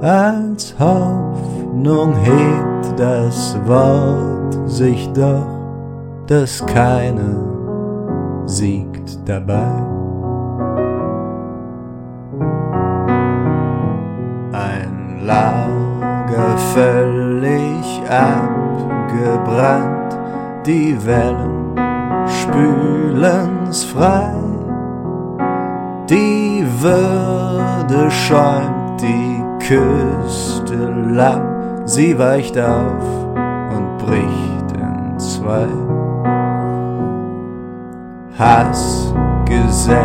als 0.02 0.76
Hoffnung 0.78 2.14
hebt 2.16 2.73
das 2.98 3.58
Wort 3.66 4.70
sich 4.70 5.10
doch 5.14 5.54
dass 6.28 6.66
keine 6.66 7.36
siegt 8.46 9.18
dabei. 9.28 9.74
Ein 14.52 15.22
Lager 15.26 16.58
völlig 16.74 18.02
abgebrannt, 18.10 20.18
die 20.66 20.98
Wellen 21.06 21.78
spülen's 22.28 23.84
frei. 23.84 24.34
Die 26.10 26.66
Würde 26.80 28.10
schäumt 28.12 29.02
die 29.02 29.42
Küste 29.66 30.76
lang, 31.10 31.53
sie 31.86 32.18
weicht 32.18 32.58
auf 32.58 33.04
und 33.76 33.98
bricht 33.98 34.72
in 34.78 35.20
zwei. 35.20 35.68
Hass 38.38 39.14
gesät 39.46 39.98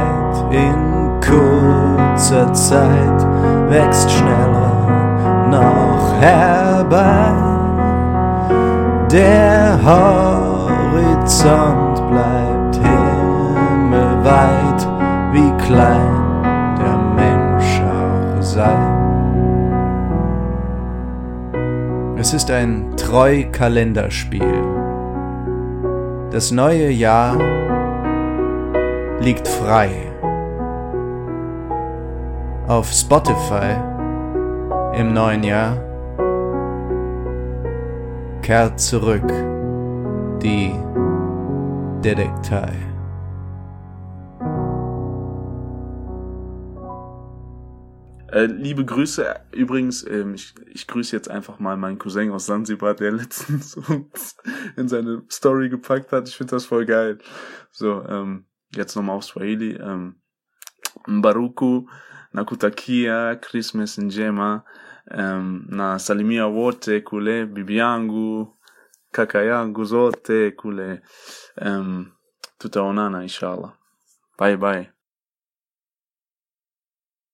in 0.50 0.74
kurzer 1.20 2.52
Zeit, 2.52 3.26
wächst 3.68 4.10
schneller 4.10 4.88
noch 5.50 6.14
herbei. 6.20 7.32
Der 9.10 9.78
Horizont 9.84 11.96
bleibt 12.10 12.76
himmelweit, 12.76 14.86
wie 15.32 15.50
klein 15.64 16.07
Es 22.20 22.34
ist 22.34 22.50
ein 22.50 22.96
Treu-Kalenderspiel. 22.96 24.64
Das 26.32 26.50
neue 26.50 26.90
Jahr 26.90 27.38
liegt 29.20 29.46
frei. 29.46 29.90
Auf 32.66 32.90
Spotify 32.92 33.76
im 34.94 35.12
neuen 35.12 35.44
Jahr 35.44 35.76
kehrt 38.42 38.80
zurück 38.80 39.32
die 40.42 40.74
Detektei. 42.02 42.87
Äh, 48.30 48.44
liebe 48.44 48.84
Grüße, 48.84 49.34
übrigens, 49.52 50.06
ähm, 50.06 50.34
ich, 50.34 50.54
ich 50.66 50.86
grüße 50.86 51.16
jetzt 51.16 51.30
einfach 51.30 51.58
mal 51.58 51.76
meinen 51.76 51.98
Cousin 51.98 52.30
aus 52.30 52.46
Sansibar, 52.46 52.94
der 52.94 53.12
letztens 53.22 53.76
uns 53.76 54.36
in 54.76 54.88
seine 54.88 55.22
Story 55.30 55.68
gepackt 55.68 56.12
hat. 56.12 56.28
Ich 56.28 56.36
finde 56.36 56.52
das 56.52 56.66
voll 56.66 56.84
geil. 56.84 57.18
So, 57.70 58.04
ähm, 58.06 58.46
jetzt 58.74 58.94
nochmal 58.96 59.16
auf 59.16 59.24
Swahili. 59.24 59.72
Ähm, 59.76 60.16
Mbaruku, 61.06 61.88
nakutakia 62.32 63.36
Christmas 63.36 63.98
njema 63.98 64.64
um, 65.10 65.66
na 65.68 65.98
salimia 65.98 66.46
wote 66.46 67.00
kule 67.00 67.46
bibi 67.46 67.76
yangu 67.76 68.56
kaka 69.12 69.72
zote 69.84 70.50
kule 70.56 71.02
um, 71.60 72.12
tutaonana 72.58 73.22
inshallah 73.22 73.72
bye 74.38 74.56
bye 74.56 74.97